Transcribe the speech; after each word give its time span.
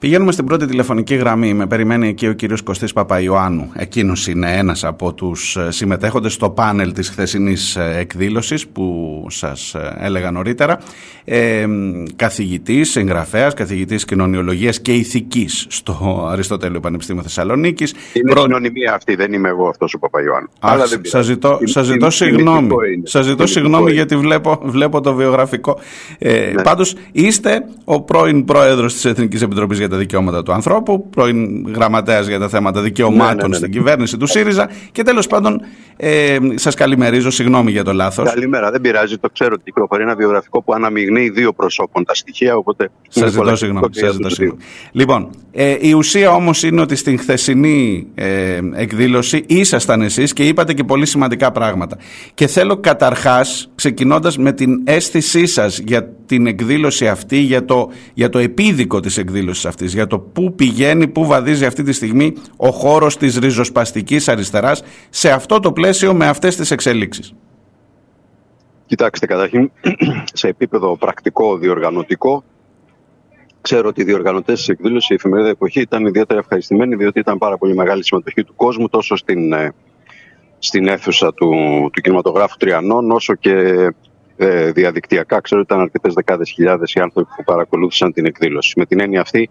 Πηγαίνουμε 0.00 0.32
στην 0.32 0.44
πρώτη 0.44 0.66
τηλεφωνική 0.66 1.14
γραμμή. 1.14 1.54
Με 1.54 1.66
περιμένει 1.66 2.08
εκεί 2.08 2.28
ο 2.28 2.32
κύριος 2.32 2.62
Κωστής 2.62 2.92
Παπαϊωάννου. 2.92 3.70
Εκείνος 3.74 4.26
είναι 4.26 4.56
ένας 4.56 4.84
από 4.84 5.12
τους 5.12 5.56
ε, 5.56 5.70
συμμετέχοντες 5.70 6.32
στο 6.32 6.50
πάνελ 6.50 6.92
της 6.92 7.08
χθεσινής 7.08 7.76
ε, 7.76 7.96
εκδήλωσης 7.98 8.66
που 8.66 9.26
σας 9.30 9.74
ε, 9.74 9.96
έλεγα 9.98 10.30
νωρίτερα. 10.30 10.78
Ε, 11.24 11.66
καθηγητής, 12.16 12.96
εγγραφέας, 12.96 13.54
καθηγητής 13.54 14.04
κοινωνιολογίας 14.04 14.80
και 14.80 14.92
ηθικής 14.92 15.66
στο 15.68 16.26
Αριστοτέλειο 16.30 16.80
Πανεπιστήμιο 16.80 17.22
Θεσσαλονίκης. 17.22 17.94
Είναι 18.12 18.32
Προ... 18.32 18.42
συνωνυμία 18.42 18.94
αυτή, 18.94 19.14
δεν 19.14 19.32
είμαι 19.32 19.48
εγώ 19.48 19.68
αυτός 19.68 19.94
ο 19.94 19.98
Παπαϊωάννου. 19.98 20.48
Αλλά 20.60 20.86
δεν 20.86 21.00
σας 21.02 21.24
ζητώ, 21.24 21.58
σας 21.64 21.86
ζητώ 21.86 22.10
συγγνώμη. 22.10 22.68
Σας 23.02 23.24
ζητώ 23.24 23.46
συγγνώμη 23.46 23.92
γιατί 23.92 24.16
βλέπω, 24.16 24.60
βλέπω 24.64 25.00
το 25.00 25.14
βιογραφικό. 25.14 25.78
Ε, 26.18 26.52
ναι. 26.54 26.62
Πάντως 26.62 26.94
είστε 27.12 27.66
ο 27.84 28.00
πρώην 28.00 28.44
πρόεδρος 28.44 28.92
της 28.94 29.04
Εθνικής 29.04 29.42
Επιτροπής 29.42 29.78
για 29.86 29.94
τα 29.94 29.96
δικαιώματα 29.96 30.42
του 30.42 30.52
ανθρώπου, 30.52 31.08
πρώην 31.10 31.72
γραμματέας 31.74 32.26
για 32.26 32.38
τα 32.38 32.48
θέματα 32.48 32.80
δικαιωμάτων 32.80 33.36
ναι, 33.36 33.42
ναι, 33.42 33.48
ναι, 33.48 33.54
στην 33.54 33.70
κυβέρνηση 33.70 34.16
του 34.16 34.26
ΣΥΡΙΖΑ 34.26 34.70
και 34.92 35.02
τέλος 35.02 35.26
πάντων 35.26 35.60
ε, 35.96 36.36
σας 36.54 36.74
καλημερίζω, 36.74 37.30
συγγνώμη 37.30 37.70
για 37.70 37.84
το 37.84 37.92
λάθος. 37.92 38.30
Καλημέρα, 38.30 38.70
δεν 38.70 38.80
πειράζει, 38.80 39.18
το 39.18 39.28
ξέρω 39.30 39.50
ότι 39.52 39.62
κυκλοφορεί 39.62 40.02
ένα 40.02 40.14
βιογραφικό 40.14 40.62
που 40.62 40.72
αναμειγνύει 40.72 41.30
δύο 41.30 41.52
προσώπων 41.52 42.04
τα 42.04 42.14
στοιχεία. 42.14 42.56
Οπότε. 42.56 42.90
Σας 43.08 43.30
ζητώ 43.30 43.56
συγγνώμη. 43.56 43.86
συγγνώμη. 43.92 44.56
Λοιπόν, 44.92 45.30
ε, 45.52 45.76
η 45.80 45.92
ουσία 45.92 46.30
όμως 46.30 46.62
είναι 46.62 46.80
ότι 46.80 46.96
στην 46.96 47.18
χθεσινή 47.18 48.06
ε, 48.14 48.60
εκδήλωση 48.74 49.44
ήσασταν 49.46 50.02
εσείς 50.02 50.32
και 50.32 50.46
είπατε 50.48 50.72
και 50.72 50.84
πολύ 50.84 51.06
σημαντικά 51.06 51.52
πράγματα. 51.52 51.98
Και 52.34 52.46
θέλω 52.46 52.76
καταρχάς, 52.76 53.70
ξεκινώντας 53.74 54.38
με 54.38 54.52
την 54.52 54.80
αίσθησή 54.84 55.46
σας 55.46 55.78
για 55.78 56.08
την 56.26 56.46
εκδήλωση 56.46 57.08
αυτή, 57.08 57.38
για 57.38 57.64
το, 57.64 57.90
για 58.14 58.28
το 58.28 58.38
επίδικο 58.38 59.00
της 59.00 59.16
εκδήλωσης 59.16 59.66
αυτή 59.66 59.75
για 59.80 60.06
το 60.06 60.18
πού 60.18 60.54
πηγαίνει, 60.54 61.08
πού 61.08 61.26
βαδίζει 61.26 61.64
αυτή 61.64 61.82
τη 61.82 61.92
στιγμή 61.92 62.32
ο 62.56 62.70
χώρος 62.70 63.16
της 63.16 63.38
ριζοσπαστικής 63.38 64.28
αριστεράς 64.28 64.82
σε 65.10 65.30
αυτό 65.30 65.60
το 65.60 65.72
πλαίσιο 65.72 66.14
με 66.14 66.26
αυτές 66.26 66.56
τις 66.56 66.70
εξελίξεις. 66.70 67.34
Κοιτάξτε, 68.86 69.26
καταρχήν 69.26 69.70
σε 70.32 70.48
επίπεδο 70.48 70.96
πρακτικό, 70.96 71.56
διοργανωτικό, 71.56 72.44
ξέρω 73.60 73.88
ότι 73.88 74.00
οι 74.00 74.04
διοργανωτές 74.04 74.58
της 74.58 74.68
εκδήλωσης, 74.68 75.10
η 75.10 75.14
εφημερίδα 75.14 75.48
εποχή, 75.48 75.80
ήταν 75.80 76.06
ιδιαίτερα 76.06 76.38
ευχαριστημένοι, 76.38 76.96
διότι 76.96 77.18
ήταν 77.18 77.38
πάρα 77.38 77.58
πολύ 77.58 77.74
μεγάλη 77.74 78.04
συμμετοχή 78.04 78.44
του 78.44 78.54
κόσμου, 78.54 78.88
τόσο 78.88 79.16
στην, 79.16 79.52
ε, 79.52 79.72
στην 80.58 80.88
αίθουσα 80.88 81.34
του, 81.34 81.50
του 81.92 82.00
κινηματογράφου 82.00 82.56
Τριανών, 82.56 83.10
όσο 83.10 83.34
και 83.34 83.54
ε, 84.36 84.70
διαδικτυακά. 84.70 85.40
Ξέρω 85.40 85.60
ότι 85.60 85.72
ήταν 85.72 85.84
αρκετές 85.84 86.14
δεκάδες 86.14 86.50
χιλιάδες 86.50 86.92
οι 86.92 87.00
άνθρωποι 87.00 87.30
που 87.36 87.44
παρακολούθησαν 87.44 88.12
την 88.12 88.26
εκδήλωση. 88.26 88.72
Με 88.76 88.86
την 88.86 89.00
έννοια 89.00 89.20
αυτή, 89.20 89.50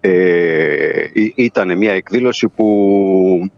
ε, 0.00 1.06
ήταν 1.34 1.76
μια 1.78 1.92
εκδήλωση 1.92 2.48
που 2.48 3.50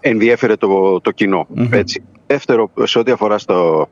ενδιέφερε 0.00 0.56
το, 0.56 1.00
το 1.00 1.10
κοινο 1.10 1.46
Έτσι. 1.70 2.02
Δεύτερο, 2.26 2.70
σε 2.82 2.98
ό,τι 2.98 3.10
αφορά 3.10 3.38
στο, 3.38 3.88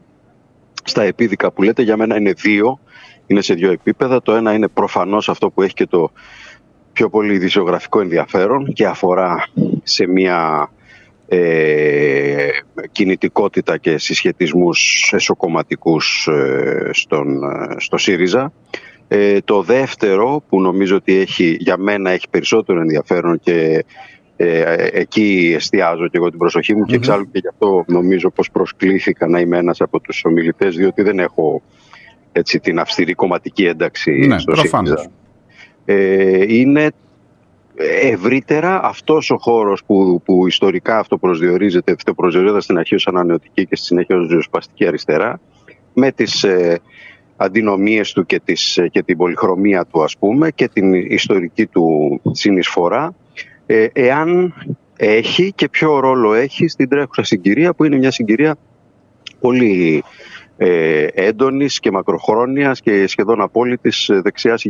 στα 0.85 1.03
επίδικα 1.03 1.51
που 1.51 1.63
λέτε, 1.63 1.83
για 1.83 1.97
μένα 1.97 2.17
είναι 2.17 2.33
δύο. 2.33 2.79
Είναι 3.27 3.41
σε 3.41 3.55
δύο 3.55 3.73
επίπεδα. 3.73 4.23
Το 4.23 4.35
ένα 4.35 4.53
είναι 4.53 4.69
προφανώς 4.69 5.29
αυτό 5.29 5.51
που 5.51 5.63
έχει 5.63 5.75
και 5.75 5.87
το 5.87 6.11
πιο 6.93 7.09
πολύ 7.09 7.39
δισιογραφικό 7.39 8.01
ενδιαφέρον 8.01 8.73
και 8.73 8.87
αφορά 8.87 9.47
σε 9.83 10.07
μια 10.07 10.71
ε, 11.35 12.51
κινητικότητα 12.93 13.77
και 13.77 13.99
συσχετισμούς 13.99 15.13
εσωκομματικούς 15.15 16.29
ε, 16.31 16.91
στον, 16.93 17.43
ε, 17.43 17.75
στο 17.77 17.99
ΣΥΡΙΖΑ. 17.99 18.53
Ε, 19.09 19.41
το 19.41 19.63
δεύτερο 19.63 20.43
που 20.49 20.61
νομίζω 20.61 20.97
ότι 20.97 21.17
έχει, 21.17 21.57
για 21.59 21.77
μένα 21.77 22.11
έχει 22.11 22.29
περισσότερο 22.31 22.81
ενδιαφέρον 22.81 23.41
και 23.41 23.85
ε, 24.37 24.89
εκεί 24.93 25.53
εστιάζω 25.57 26.09
και 26.09 26.17
εγώ 26.17 26.29
την 26.31 26.39
προσοχή 26.39 26.75
μου 26.75 26.85
και 26.85 26.95
εξάλλου 26.95 27.31
και 27.33 27.39
γι' 27.39 27.49
αυτό 27.49 27.85
νομίζω 27.87 28.31
πως 28.31 28.51
προσκλήθηκα 28.51 29.27
να 29.27 29.41
είμαι 29.41 29.59
ένας 29.59 29.81
από 29.81 30.01
τους 30.01 30.25
ομιλητές 30.25 30.77
διότι 30.77 31.03
δεν 31.03 31.19
έχω 31.19 31.63
έτσι, 32.33 32.61
την 32.61 32.79
αυστηρή 32.79 33.15
κομματική 33.15 33.65
ένταξη 33.65 34.11
ναι, 34.11 34.39
στο 34.39 34.55
ΣΥΡΙΖΑ. 34.55 35.11
Ε, 35.85 36.55
είναι 36.55 36.91
ευρύτερα 38.03 38.85
αυτός 38.85 39.31
ο 39.31 39.37
χώρος 39.39 39.85
που, 39.85 40.23
που 40.25 40.47
ιστορικά 40.47 40.99
αυτό 40.99 41.19
προσδιορίζεται, 41.19 41.93
αυτό 41.93 42.15
προσδιορίζεται 42.15 42.61
στην 42.61 42.79
αρχή 42.79 42.95
ως 42.95 43.07
ανανεωτική 43.07 43.67
και 43.67 43.77
στη 43.77 43.87
συνέχεια 43.87 44.17
ως 44.17 44.29
ριζοσπαστική 44.29 44.87
αριστερά 44.87 45.41
με 45.95 46.13
τις 46.13 46.45
ε, 46.45 46.81
αντινομίες 47.37 48.13
του 48.13 48.27
και, 48.27 48.41
τις, 48.45 48.81
και 48.91 49.03
την 49.03 49.17
πολυχρωμία 49.17 49.85
του 49.85 50.03
ας 50.03 50.17
πούμε 50.19 50.51
και 50.51 50.69
την 50.69 50.95
ιστορική 50.95 51.67
του 51.67 52.21
συνεισφορά 52.31 53.15
ε, 53.67 53.87
εάν 53.93 54.55
έχει 54.97 55.53
και 55.53 55.69
ποιο 55.69 55.99
ρόλο 55.99 56.35
έχει 56.35 56.69
στην 56.69 56.89
τρέχουσα 56.89 57.23
συγκυρία 57.23 57.75
που 57.75 57.85
είναι 57.85 57.97
μια 57.97 58.11
συγκυρία 58.11 58.57
πολύ 59.41 60.03
ε, 60.57 61.07
έντονης 61.15 61.81
και 61.81 61.91
μακροχρόνιας 61.91 62.81
και 62.81 63.07
σχεδόν 63.07 63.41
απόλυτης 63.41 64.11
δεξιάς 64.23 64.65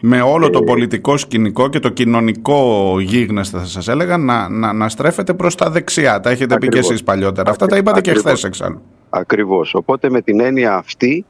Με 0.00 0.20
όλο 0.20 0.50
το 0.50 0.58
ε, 0.62 0.64
πολιτικό 0.64 1.16
σκηνικό 1.16 1.68
και 1.68 1.78
το 1.78 1.88
κοινωνικό 1.88 2.96
γίγνεσθε 3.00 3.58
θα 3.58 3.64
σας 3.64 3.88
έλεγα 3.88 4.16
να, 4.16 4.48
να, 4.48 4.72
να 4.72 4.88
στρέφεται 4.88 5.34
προς 5.34 5.54
τα 5.54 5.70
δεξιά. 5.70 6.20
Τα 6.20 6.30
έχετε 6.30 6.58
πει 6.58 6.68
και 6.68 6.78
εσείς 6.78 7.02
παλιότερα. 7.02 7.50
Αυτά 7.50 7.66
τα 7.66 7.76
είπατε 7.76 8.00
και 8.00 8.14
χθες 8.14 8.44
εξάλλου. 8.44 8.82
Ακριβώς. 9.10 9.74
Οπότε 9.74 10.10
με 10.10 10.20
την 10.20 10.40
έννοια 10.40 10.74
αυτή 10.74 11.24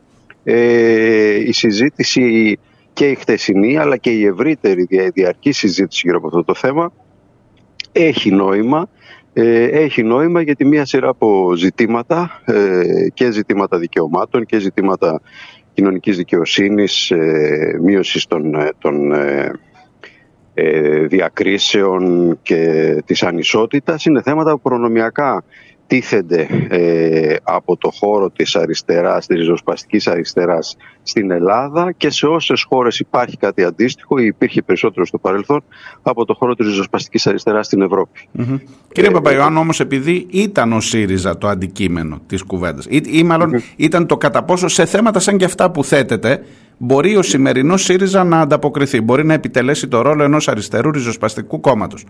ε, 0.44 1.34
η 1.34 1.52
συζήτηση 1.52 2.58
και 2.92 3.08
η 3.08 3.14
χθεσινή 3.14 3.78
αλλά 3.78 3.96
και 3.96 4.10
η 4.10 4.24
ευρύτερη 4.24 4.86
διαρκή 5.14 5.52
συζήτηση 5.52 6.02
γύρω 6.04 6.16
από 6.16 6.26
αυτό 6.26 6.44
το 6.44 6.54
θέμα 6.54 6.92
έχει 7.92 8.30
νόημα 8.30 8.80
ε, 8.80 8.99
έχει 9.32 10.02
νόημα 10.02 10.40
γιατί 10.40 10.64
μία 10.64 10.84
σειρά 10.84 11.08
από 11.08 11.52
ζητήματα 11.56 12.42
ε, 12.44 13.08
και 13.14 13.30
ζητήματα 13.30 13.78
δικαιωμάτων 13.78 14.46
και 14.46 14.58
ζητήματα 14.58 15.20
κοινωνικής 15.72 16.16
δικαιοσύνης, 16.16 17.10
ε, 17.10 17.78
μείωσης 17.82 18.26
των, 18.26 18.52
των 18.78 19.12
διακρίσεων 21.06 22.38
και 22.42 22.94
της 23.06 23.22
ανισότητας 23.22 24.04
είναι 24.04 24.22
θέματα 24.22 24.58
προνομιακά 24.58 25.44
τίθενται 25.90 26.66
ε, 26.68 27.36
από 27.42 27.76
το 27.76 27.90
χώρο 27.90 28.30
της 28.30 28.56
αριστεράς, 28.56 29.26
της 29.26 29.36
ριζοσπαστικής 29.36 30.06
αριστεράς 30.06 30.76
στην 31.02 31.30
Ελλάδα 31.30 31.92
και 31.92 32.10
σε 32.10 32.26
όσες 32.26 32.62
χώρες 32.68 32.98
υπάρχει 32.98 33.36
κάτι 33.36 33.64
αντίστοιχο 33.64 34.18
ή 34.18 34.24
υπήρχε 34.24 34.62
περισσότερο 34.62 35.06
στο 35.06 35.18
παρελθόν 35.18 35.62
από 36.02 36.24
το 36.24 36.34
χώρο 36.34 36.54
της 36.54 36.66
ριζοσπαστικής 36.66 37.26
αριστεράς 37.26 37.66
στην 37.66 37.82
Ευρώπη. 37.82 38.28
Mm-hmm. 38.38 38.60
Κύριε 38.92 39.10
Παπαϊωάννου 39.10 39.60
όμως 39.60 39.80
επειδή 39.80 40.26
ήταν 40.30 40.72
ο 40.72 40.80
ΣΥΡΙΖΑ 40.80 41.38
το 41.38 41.48
αντικείμενο 41.48 42.20
της 42.26 42.42
κουβέντας 42.42 42.86
ή, 42.88 43.02
ή 43.10 43.22
μαλλον 43.22 43.62
ήταν 43.76 44.06
το 44.06 44.16
κατά 44.16 44.42
πόσο 44.42 44.68
σε 44.68 44.84
θέματα 44.84 45.18
σαν 45.18 45.36
και 45.36 45.44
αυτά 45.44 45.70
που 45.70 45.84
θέτεται 45.84 46.42
μπορεί 46.82 47.16
ο 47.16 47.22
σημερινός 47.22 47.82
ΣΥΡΙΖΑ 47.82 48.24
να 48.24 48.40
ανταποκριθεί, 48.40 49.00
μπορεί 49.00 49.24
να 49.24 49.34
επιτελέσει 49.34 49.88
το 49.88 50.00
ρόλο 50.00 50.22
ενός 50.22 50.48
αριστερού 50.48 50.90
ριζοσπαστικού 50.90 51.60
κόμματος 51.60 52.04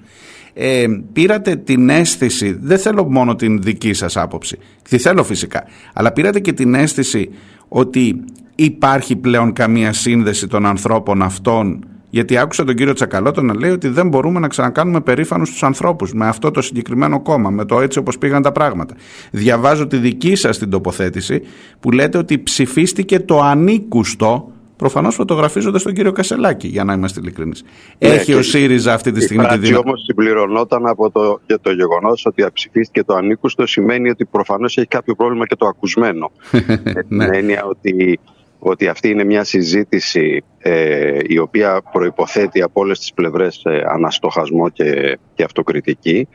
ε, 0.54 0.86
πήρατε 1.12 1.56
την 1.56 1.88
αίσθηση, 1.88 2.58
δεν 2.60 2.78
θέλω 2.78 3.04
μόνο 3.04 3.34
την 3.34 3.62
δική 3.62 3.92
σας 3.92 4.16
άποψη, 4.16 4.58
τη 4.88 4.98
θέλω 4.98 5.24
φυσικά, 5.24 5.64
αλλά 5.94 6.12
πήρατε 6.12 6.40
και 6.40 6.52
την 6.52 6.74
αίσθηση 6.74 7.30
ότι 7.68 8.24
υπάρχει 8.54 9.16
πλέον 9.16 9.52
καμία 9.52 9.92
σύνδεση 9.92 10.46
των 10.46 10.66
ανθρώπων 10.66 11.22
αυτών; 11.22 11.84
Γιατί 12.10 12.38
άκουσα 12.38 12.64
τον 12.64 12.74
κύριο 12.74 12.92
Τσακαλώτο 12.92 13.42
να 13.42 13.54
λέει 13.54 13.70
ότι 13.70 13.88
δεν 13.88 14.08
μπορούμε 14.08 14.40
να 14.40 14.48
ξανακάνουμε 14.48 15.00
περήφανους 15.00 15.50
τους 15.50 15.62
ανθρώπους 15.62 16.12
με 16.12 16.26
αυτό 16.26 16.50
το 16.50 16.62
συγκεκριμένο 16.62 17.22
κόμμα, 17.22 17.50
με 17.50 17.64
το 17.64 17.80
έτσι 17.80 17.98
όπως 17.98 18.18
πήγαν 18.18 18.42
τα 18.42 18.52
πράγματα. 18.52 18.94
Διαβάζω 19.30 19.86
τη 19.86 19.96
δική 19.96 20.34
σας 20.34 20.58
την 20.58 20.70
τοποθέτηση 20.70 21.42
που 21.80 21.90
λέτε 21.90 22.18
ότι 22.18 22.42
ψηφίστηκε 22.42 23.20
το 23.20 23.40
ανήκουστο 23.40 24.52
προφανώς 24.80 25.14
φωτογραφίζοντας 25.14 25.82
τον 25.82 25.92
κύριο 25.94 26.12
Κασελάκη, 26.12 26.68
για 26.68 26.84
να 26.84 26.92
είμαστε 26.92 27.20
ειλικρινείς. 27.20 27.64
Ναι, 27.98 28.08
Έχει 28.08 28.34
ο 28.34 28.42
ΣΥΡΙΖΑ 28.42 28.92
αυτή 28.92 29.12
τη 29.12 29.20
στιγμή 29.20 29.46
τη 29.46 29.58
δύναμη. 29.58 29.82
όμως 29.86 30.00
συμπληρωνόταν 30.04 30.86
από 30.86 31.10
το, 31.10 31.40
για 31.46 31.60
το 31.60 31.72
γεγονός 31.72 32.26
ότι 32.26 32.46
ψηφίστηκε 32.52 33.04
το 33.04 33.14
ανήκουστο 33.14 33.66
σημαίνει 33.66 34.10
ότι 34.10 34.24
προφανώς 34.24 34.76
έχει 34.76 34.86
κάποιο 34.86 35.14
πρόβλημα 35.14 35.46
και 35.46 35.56
το 35.56 35.66
ακουσμένο. 35.66 36.30
ναι. 37.08 37.26
Με 37.26 37.28
έννοια 37.32 37.64
ότι, 37.64 38.20
ότι 38.58 38.88
αυτή 38.88 39.08
είναι 39.08 39.24
μια 39.24 39.44
συζήτηση 39.44 40.44
ε, 40.58 41.18
η 41.22 41.38
οποία 41.38 41.82
προϋποθέτει 41.92 42.62
από 42.62 42.80
όλες 42.80 42.98
τις 42.98 43.12
πλευρές 43.14 43.62
ε, 43.64 43.82
αναστοχασμό 43.86 44.68
και, 44.68 45.18
και 45.34 45.42
αυτοκριτική 45.42 46.28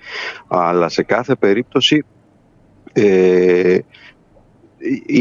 αλλά 0.47 0.89
σε 0.89 1.03
κάθε 1.03 1.35
περίπτωση 1.35 2.05
ε, 2.93 3.77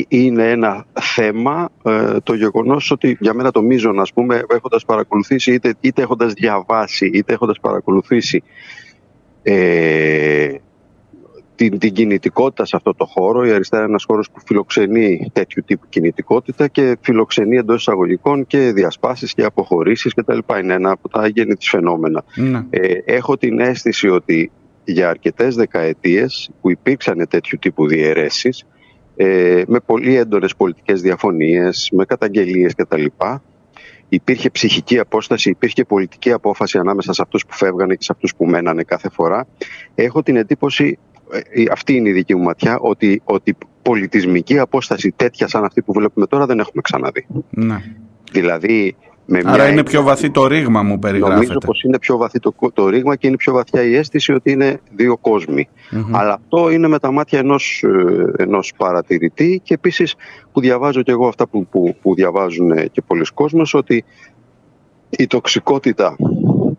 είναι 0.09 0.51
ένα 0.51 0.85
θέμα 1.01 1.71
ε, 1.83 2.17
το 2.23 2.35
γεγονός 2.35 2.91
ότι 2.91 3.17
για 3.21 3.35
μένα 3.35 3.51
το 3.51 3.63
μείζον 3.63 4.01
ας 4.01 4.13
πούμε 4.13 4.43
έχοντας 4.49 4.85
παρακολουθήσει 4.85 5.53
είτε, 5.53 5.75
είτε 5.81 6.03
έχοντας 6.03 6.33
διαβάσει 6.33 7.11
είτε 7.15 7.33
έχοντας 7.33 7.61
παρακολουθήσει 7.61 8.43
ε, 9.43 10.55
την, 11.55 11.79
την 11.79 11.93
κινητικότητα 11.93 12.65
σε 12.65 12.77
αυτό 12.77 12.95
το 12.95 13.05
χώρο. 13.05 13.47
Η 13.47 13.53
αριστερά 13.53 13.83
είναι 13.83 13.91
ένας 13.91 14.05
χώρος 14.05 14.31
που 14.31 14.41
φιλοξενεί 14.47 15.31
τέτοιου 15.33 15.63
τύπου 15.67 15.87
κινητικότητα 15.89 16.69
και 16.69 16.97
φιλοξενεί 17.01 17.57
εντός 17.57 17.81
εισαγωγικών 17.81 18.47
και 18.47 18.59
διασπάσεις 18.59 19.35
και 19.35 19.45
αποχωρήσεις 19.45 20.15
κτλ. 20.15 20.39
Είναι 20.61 20.75
ένα 20.75 20.91
από 20.91 21.09
τα 21.09 21.21
άγγενη 21.21 21.55
της 21.55 21.69
φαινόμενα. 21.69 22.25
Ναι. 22.35 22.65
Ε, 22.71 22.99
έχω 23.05 23.37
την 23.37 23.61
αίσθηση 23.61 24.09
ότι 24.09 24.51
για 24.85 25.09
αρκετές 25.09 25.55
δεκαετίες 25.55 26.51
που 26.61 26.71
υπήρξαν 26.71 27.27
τέτοιου 27.29 27.59
τύπου 27.61 27.87
διαιρέσεις 27.87 28.67
ε, 29.17 29.63
με 29.67 29.81
πολύ 29.81 30.17
έντονες 30.17 30.57
πολιτικές 30.57 31.01
διαφωνίες, 31.03 31.89
με 31.93 32.05
καταγγελίες 32.05 32.75
κτλ. 32.75 33.05
Υπήρχε 34.09 34.51
ψυχική 34.51 34.99
απόσταση, 34.99 35.51
υπήρχε 35.51 35.85
πολιτική 35.85 36.33
απόφαση 36.33 36.79
ανάμεσα 36.79 37.13
σε 37.13 37.23
αυτούς 37.23 37.47
που 37.47 37.53
φεύγανε 37.55 37.95
και 37.95 38.03
σε 38.03 38.13
αυτούς 38.13 38.35
που 38.35 38.47
μένανε 38.47 38.83
κάθε 38.83 39.09
φορά. 39.09 39.47
Έχω 39.95 40.23
την 40.23 40.37
εντύπωση, 40.37 40.99
ε, 41.51 41.63
αυτή 41.71 41.95
είναι 41.95 42.09
η 42.09 42.13
δική 42.13 42.35
μου 42.35 42.43
ματιά, 42.43 42.79
ότι, 42.79 43.23
ότι 43.25 43.57
πολιτισμική 43.83 44.59
απόσταση 44.59 45.13
τέτοια 45.17 45.49
σαν 45.49 45.65
αυτή 45.65 45.83
που 45.83 45.93
βλέπουμε 45.93 46.27
τώρα 46.27 46.47
δεν 46.47 46.59
έχουμε 46.59 46.83
ξαναδεί. 46.83 47.27
Ναι. 47.51 47.83
Δηλαδή 48.33 48.97
με 49.27 49.43
Άρα 49.45 49.69
είναι 49.69 49.83
πιο 49.83 50.03
βαθύ 50.03 50.31
το 50.31 50.47
ρήγμα 50.47 50.83
μου 50.83 50.99
περιγράφεται. 50.99 51.41
Νομίζω 51.41 51.59
πως 51.59 51.83
είναι 51.83 51.99
πιο 51.99 52.17
βαθύ 52.17 52.39
το, 52.39 52.55
το 52.73 52.89
ρήγμα 52.89 53.17
και 53.17 53.27
είναι 53.27 53.37
πιο 53.37 53.53
βαθιά 53.53 53.83
η 53.83 53.95
αίσθηση 53.95 54.33
ότι 54.33 54.51
είναι 54.51 54.81
δύο 54.97 55.21
Αλλά 56.11 56.33
αυτό 56.33 56.71
είναι 56.71 56.89
με 56.89 56.99
τα 56.99 57.13
μάτια 57.13 57.39
ενός, 57.39 57.85
ε, 57.87 58.43
ενός 58.43 58.73
παρατηρητή 58.77 59.61
και 59.65 59.75
επίσης 59.75 60.15
που 60.53 60.61
διαβάζω 60.61 61.03
και 61.03 61.11
εγώ 61.11 61.29
αυτά 61.29 61.47
που, 61.47 61.67
που, 61.67 61.97
που 62.03 62.15
διαβάζουν 62.15 62.91
και 62.91 63.03
πολλοί 63.07 63.25
κόσμος 63.35 63.75
ότι 63.75 64.05
η 65.11 65.27
τοξικότητα 65.27 66.17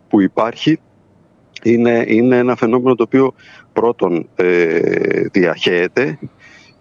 που 0.09 0.21
υπάρχει 0.21 0.79
είναι, 1.63 2.05
είναι 2.07 2.37
ένα 2.37 2.55
φαινόμενο 2.55 2.95
το 2.95 3.03
οποίο 3.03 3.33
πρώτον 3.73 4.27
ε, 4.35 4.79
διαχέεται 5.31 6.19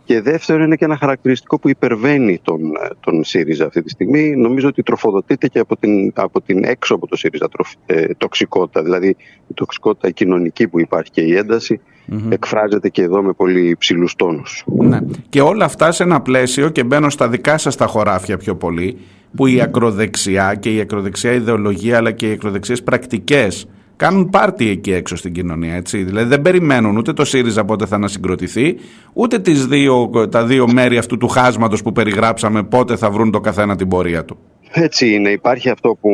και 0.05 0.21
δεύτερο 0.21 0.63
είναι 0.63 0.77
και 0.77 0.85
ένα 0.85 0.97
χαρακτηριστικό 0.97 1.59
που 1.59 1.69
υπερβαίνει 1.69 2.41
τον, 2.43 2.61
τον 3.01 3.25
ΣΥΡΙΖΑ 3.25 3.67
αυτή 3.67 3.83
τη 3.83 3.91
στιγμή. 3.91 4.37
Νομίζω 4.37 4.69
ότι 4.69 4.83
τροφοδοτείται 4.83 5.49
και 5.49 5.59
από 5.59 5.77
την, 5.77 6.13
από 6.15 6.41
την 6.41 6.65
έξω 6.65 6.95
από 6.95 7.07
το 7.07 7.17
ΣΥΡΙΖΑ 7.17 7.49
ε, 7.87 8.07
τοξικότητα. 8.17 8.83
Δηλαδή 8.83 9.09
η 9.49 9.55
τοξικότητα 9.55 10.09
η 10.09 10.13
κοινωνική 10.13 10.69
που 10.69 10.81
υπάρχει 10.81 11.11
και 11.11 11.21
η 11.21 11.37
ένταση 11.37 11.81
εκφράζεται 12.29 12.89
και 12.89 13.03
εδώ 13.03 13.23
με 13.23 13.33
πολύ 13.33 13.69
υψηλούς 13.69 14.17
τόνους. 14.17 14.65
Ναι. 14.67 14.99
Και 15.29 15.41
όλα 15.41 15.65
αυτά 15.65 15.93
σε 15.93 16.03
ένα 16.03 16.21
πλαίσιο 16.21 16.69
και 16.69 16.85
μπαίνω 16.85 17.11
στα 17.11 17.29
δικά 17.29 17.59
σας 17.59 17.77
τα 17.77 17.87
χωράφια 17.87 18.37
πιο 18.37 18.57
πολύ 18.57 18.99
που 19.37 19.47
η 19.47 19.61
ακροδεξιά 19.61 20.55
και 20.55 20.75
η 20.75 20.81
ακροδεξιά 20.81 21.33
ιδεολογία 21.33 21.97
αλλά 21.97 22.13
και 22.13 22.29
οι 22.29 22.33
ακροδεξιές 22.33 22.83
πρακτικές 22.83 23.69
κάνουν 23.97 24.31
πάρτι 24.31 24.69
εκεί 24.69 24.93
έξω 24.93 25.17
στην 25.17 25.33
κοινωνία. 25.33 25.75
Έτσι. 25.75 26.03
Δηλαδή 26.03 26.29
δεν 26.29 26.43
περιμένουν 26.43 26.97
ούτε 26.97 27.13
το 27.13 27.25
ΣΥΡΙΖΑ 27.25 27.65
πότε 27.65 27.87
θα 27.87 27.95
ανασυγκροτηθεί, 27.95 28.77
ούτε 29.13 29.39
τις 29.39 29.67
δύο, 29.67 30.11
τα 30.31 30.45
δύο 30.45 30.73
μέρη 30.73 30.99
αυτού 30.99 31.17
του 31.17 31.29
χάσματος 31.29 31.83
που 31.83 31.93
περιγράψαμε 31.93 32.63
πότε 32.63 32.97
θα 32.97 33.11
βρουν 33.11 33.31
το 33.31 33.41
καθένα 33.41 33.77
την 33.77 33.89
πορεία 33.89 34.25
του. 34.25 34.39
Έτσι 34.77 35.15
είναι. 35.15 35.31
Υπάρχει 35.31 35.71
αυτό 35.71 35.97
που, 36.01 36.11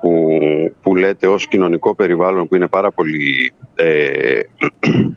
που, 0.00 0.38
που 0.82 0.96
λέτε 0.96 1.26
ως 1.26 1.48
κοινωνικό 1.48 1.94
περιβάλλον 1.94 2.48
που 2.48 2.54
είναι 2.54 2.66
πάρα 2.66 2.90
πολύ... 2.92 3.52
Ε, 3.74 4.40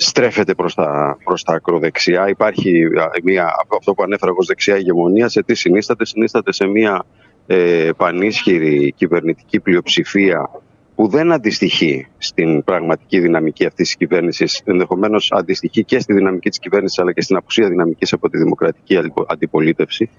στρέφεται 0.00 0.54
προς 0.54 0.74
τα, 0.74 1.18
προς 1.24 1.42
τα 1.42 1.52
ακροδεξιά. 1.52 2.28
Υπάρχει 2.28 2.82
μια, 3.22 3.54
αυτό 3.76 3.94
που 3.94 4.02
ανέφερα 4.02 4.30
εγώ 4.30 4.38
ως 4.40 4.46
δεξιά 4.46 4.76
ηγεμονία. 4.76 5.28
Σε 5.28 5.42
τι 5.42 5.54
συνίσταται. 5.54 6.06
Συνίσταται 6.06 6.52
σε 6.52 6.66
μια 6.66 7.04
ε, 7.46 7.90
πανίσχυρη 7.96 8.92
κυβερνητική 8.96 9.60
πλειοψηφία 9.60 10.50
που 10.98 11.08
δεν 11.08 11.32
αντιστοιχεί 11.32 12.06
στην 12.18 12.64
πραγματική 12.64 13.18
δυναμική 13.20 13.66
αυτής 13.66 13.86
της 13.86 13.96
κυβέρνησης, 13.96 14.62
ενδεχομένως 14.64 15.32
αντιστοιχεί 15.32 15.84
και 15.84 15.98
στη 15.98 16.12
δυναμική 16.12 16.48
της 16.48 16.58
κυβέρνησης, 16.58 16.98
αλλά 16.98 17.12
και 17.12 17.22
στην 17.22 17.36
απουσία 17.36 17.68
δυναμικής 17.68 18.12
από 18.12 18.30
τη 18.30 18.38
δημοκρατική 18.38 18.98
αντιπολίτευση. 19.26 20.10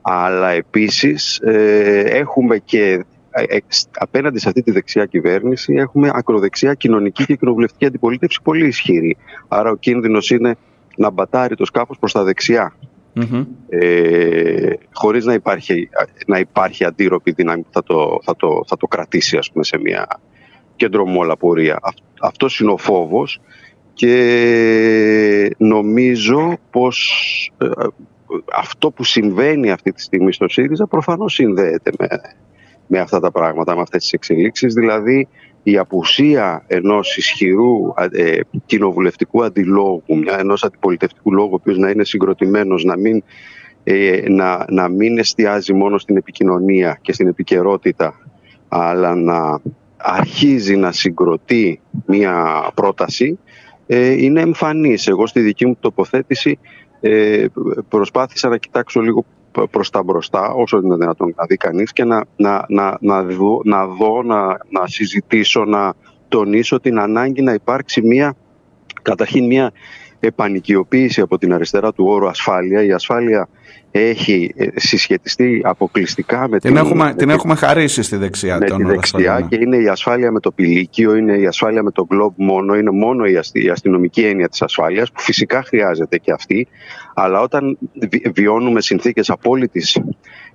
Αλλά 0.00 0.50
επίσης 0.50 1.38
ε, 1.38 2.00
έχουμε 2.00 2.58
και 2.58 3.04
ε, 3.30 3.42
ε, 3.48 3.58
απέναντι 3.98 4.38
σε 4.38 4.48
αυτή 4.48 4.62
τη 4.62 4.70
δεξιά 4.70 5.04
κυβέρνηση 5.04 5.74
έχουμε 5.74 6.10
ακροδεξιά 6.14 6.74
κοινωνική 6.74 7.24
και 7.24 7.36
κοινοβουλευτική 7.36 7.86
αντιπολίτευση 7.86 8.38
πολύ 8.42 8.66
ισχυρή. 8.66 9.16
Άρα 9.48 9.70
ο 9.70 9.76
κίνδυνος 9.76 10.30
είναι 10.30 10.56
να 10.96 11.10
μπατάρει 11.10 11.56
το 11.56 11.64
σκάφος 11.64 11.98
προς 11.98 12.12
τα 12.12 12.24
δεξιά 12.24 12.74
mm 13.14 13.46
Ε, 13.68 14.72
χωρίς 14.92 15.24
να 15.24 15.32
υπάρχει, 15.32 15.88
να 16.26 16.38
υπάρχει 16.38 16.84
αντίρροπη 16.84 17.32
δύναμη 17.32 17.62
που 17.62 17.68
θα 17.72 17.82
το, 17.82 18.18
θα 18.22 18.36
το, 18.36 18.62
θα 18.66 18.76
το 18.76 18.86
κρατήσει 18.86 19.36
ας 19.36 19.50
πούμε, 19.50 19.64
σε 19.64 19.78
μια 19.78 20.06
κεντρομόλα 20.76 21.36
πορεία. 21.36 21.78
αυτός 22.20 22.60
είναι 22.60 22.70
ο 22.70 22.76
φόβος 22.76 23.40
και 23.92 25.54
νομίζω 25.58 26.58
πως 26.70 27.10
ε, 27.58 27.66
αυτό 28.54 28.90
που 28.90 29.04
συμβαίνει 29.04 29.70
αυτή 29.70 29.92
τη 29.92 30.02
στιγμή 30.02 30.32
στο 30.32 30.48
ΣΥΡΙΖΑ 30.48 30.86
προφανώς 30.86 31.34
συνδέεται 31.34 31.90
με, 31.98 32.06
με 32.88 32.98
αυτά 32.98 33.20
τα 33.20 33.30
πράγματα, 33.30 33.74
με 33.74 33.80
αυτές 33.80 34.02
τις 34.02 34.12
εξελίξεις. 34.12 34.74
Δηλαδή 34.74 35.28
η 35.62 35.78
απουσία 35.78 36.64
ενός 36.66 37.16
ισχυρού 37.16 37.92
ε, 38.10 38.40
κοινοβουλευτικού 38.66 39.44
αντιλόγου, 39.44 40.02
μια, 40.06 40.38
ενός 40.38 40.64
αντιπολιτευτικού 40.64 41.32
λόγου, 41.32 41.50
ο 41.52 41.54
οποίος 41.54 41.78
να 41.78 41.90
είναι 41.90 42.04
συγκροτημένος, 42.04 42.84
να 42.84 42.96
μην, 42.96 43.22
ε, 43.84 44.22
να, 44.28 44.64
να 44.68 44.88
μην 44.88 45.18
εστιάζει 45.18 45.72
μόνο 45.72 45.98
στην 45.98 46.16
επικοινωνία 46.16 46.98
και 47.02 47.12
στην 47.12 47.26
επικαιρότητα, 47.26 48.14
αλλά 48.68 49.14
να 49.14 49.60
αρχίζει 49.96 50.76
να 50.76 50.92
συγκροτεί 50.92 51.80
μια 52.06 52.66
πρόταση, 52.74 53.38
ε, 53.86 54.22
είναι 54.24 54.40
εμφανής. 54.40 55.06
Εγώ 55.06 55.26
στη 55.26 55.40
δική 55.40 55.66
μου 55.66 55.76
τοποθέτηση 55.80 56.58
ε, 57.00 57.46
προσπάθησα 57.88 58.48
να 58.48 58.56
κοιτάξω 58.56 59.00
λίγο 59.00 59.24
Προς 59.70 59.90
τα 59.90 60.02
μπροστά 60.02 60.52
όσο 60.52 60.78
είναι 60.78 60.96
δυνατόν 60.96 61.34
να 61.36 61.44
δει 61.44 61.56
κανείς 61.56 61.92
και 61.92 62.04
να, 62.04 62.24
να, 62.36 62.64
να, 62.68 62.96
να, 63.00 63.22
δω, 63.22 63.60
να 63.64 63.86
δω, 63.86 64.22
να, 64.22 64.46
να 64.46 64.86
συζητήσω, 64.86 65.64
να 65.64 65.94
τονίσω 66.28 66.80
την 66.80 66.98
ανάγκη 66.98 67.42
να 67.42 67.52
υπάρξει 67.52 68.02
μια, 68.02 68.36
καταρχήν 69.02 69.46
μια 69.46 69.72
επανοικιοποίηση 70.20 71.20
από 71.20 71.38
την 71.38 71.52
αριστερά 71.52 71.92
του 71.92 72.04
όρου 72.08 72.28
ασφάλεια. 72.28 72.84
Η 72.84 72.92
ασφάλεια 72.92 73.48
έχει 73.90 74.52
ε, 74.56 74.66
συσχετιστεί 74.74 75.60
αποκλειστικά 75.64 76.48
με 76.48 76.58
την. 76.58 76.74
Την 76.74 76.76
έχουμε, 76.76 77.14
την 77.14 77.30
έχουμε 77.30 77.54
χαρίσει 77.54 78.02
στη 78.02 78.16
δεξιά. 78.16 78.58
Με 78.58 78.64
τη 78.64 78.84
δεξιά 78.84 79.46
και 79.48 79.56
είναι 79.60 79.76
η 79.76 79.88
ασφάλεια 79.88 80.32
με 80.32 80.40
το 80.40 80.50
πηλίκιο, 80.50 81.14
είναι 81.14 81.36
η 81.36 81.46
ασφάλεια 81.46 81.82
με 81.82 81.90
το 81.90 82.04
γκλόμπ 82.04 82.32
μόνο, 82.36 82.74
είναι 82.74 82.90
μόνο 82.90 83.24
η, 83.24 83.40
η 83.52 83.68
αστυνομική 83.68 84.22
έννοια 84.22 84.48
της 84.48 84.62
ασφάλειας, 84.62 85.12
που 85.12 85.20
φυσικά 85.20 85.62
χρειάζεται 85.62 86.18
και 86.18 86.32
αυτή. 86.32 86.68
Αλλά 87.14 87.40
όταν 87.40 87.78
βιώνουμε 88.34 88.80
συνθήκες 88.80 89.30
απόλυτης 89.30 90.00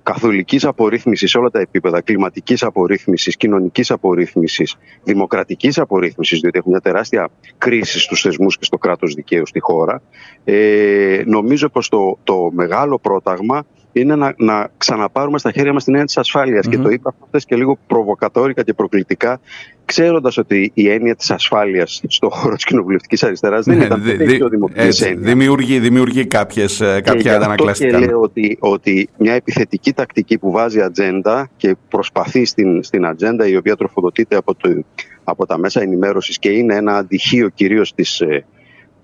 καθολικής 0.04 0.64
απορρίθμισης 0.64 1.30
σε 1.30 1.38
όλα 1.38 1.50
τα 1.50 1.60
επίπεδα, 1.60 2.00
κλιματικής 2.00 2.62
απορρίθμισης, 2.62 3.36
κοινωνικής 3.36 3.90
απορρίθμισης, 3.90 4.76
δημοκρατικής 5.04 5.78
απορρίθμισης, 5.78 6.40
διότι 6.40 6.58
έχουμε 6.58 6.72
μια 6.74 6.92
τεράστια 6.92 7.30
κρίση 7.58 8.00
στους 8.00 8.20
θεσμούς 8.20 8.58
και 8.58 8.64
στο 8.64 8.78
κράτος 8.78 9.14
δικαίου 9.14 9.46
στη 9.46 9.60
χώρα, 9.60 10.02
ε, 10.44 11.22
νομίζω 11.26 11.68
πως 11.68 11.88
το, 11.88 12.18
το 12.24 12.50
μεγάλο 12.52 12.98
πρόταγμα 12.98 13.66
είναι 14.00 14.16
να, 14.16 14.34
να 14.36 14.68
ξαναπάρουμε 14.78 15.38
στα 15.38 15.50
χέρια 15.50 15.72
μας 15.72 15.84
την 15.84 15.92
έννοια 15.92 16.06
της 16.06 16.16
ασφαλεια 16.16 16.60
Και 16.60 16.78
το 16.78 16.88
είπα 16.88 17.14
χθες 17.26 17.44
και 17.44 17.56
λίγο 17.56 17.78
προβοκατόρικα 17.86 18.62
και 18.62 18.72
προκλητικά, 18.72 19.40
ξέροντας 19.84 20.36
ότι 20.36 20.70
η 20.74 20.90
έννοια 20.90 21.16
της 21.16 21.30
ασφάλειας 21.30 22.02
στον 22.06 22.30
χώρο 22.30 22.54
της 22.54 22.64
κοινοβουλευτικής 22.64 23.22
αριστεράς 23.22 23.64
δεν 23.64 23.76
ναι, 23.76 23.84
ήταν 23.84 24.02
δι, 24.02 24.36
πιο 24.36 24.48
δημοκρατικής 24.48 25.02
έννοιας. 25.02 25.32
Δημιουργεί, 25.32 25.78
δημιουργεί 25.78 26.26
κάποιες, 26.26 26.80
ε, 26.80 27.00
κάποια 27.04 27.36
αντανακλαστικά. 27.36 27.98
Και 27.98 28.06
λέω 28.06 28.20
ότι, 28.20 28.56
ότι 28.60 29.08
μια 29.18 29.34
επιθετική 29.34 29.92
τακτική 29.92 30.38
που 30.38 30.50
βάζει 30.50 30.80
ατζέντα 30.80 31.50
και 31.56 31.76
προσπαθεί 31.88 32.44
στην, 32.44 32.82
στην 32.82 33.06
ατζέντα 33.06 33.48
η 33.48 33.56
οποία 33.56 33.76
τροφοδοτείται 33.76 34.36
από, 34.36 34.54
το, 34.54 34.84
από 35.24 35.46
τα 35.46 35.58
μέσα 35.58 35.80
ενημέρωσης 35.82 36.38
και 36.38 36.48
είναι 36.48 36.74
ένα 36.74 36.96
αντιχείο 36.96 37.48
κυρίως 37.48 37.94
της 37.94 38.22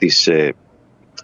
της, 0.00 0.26
ε, 0.26 0.32
ε, 0.32 0.50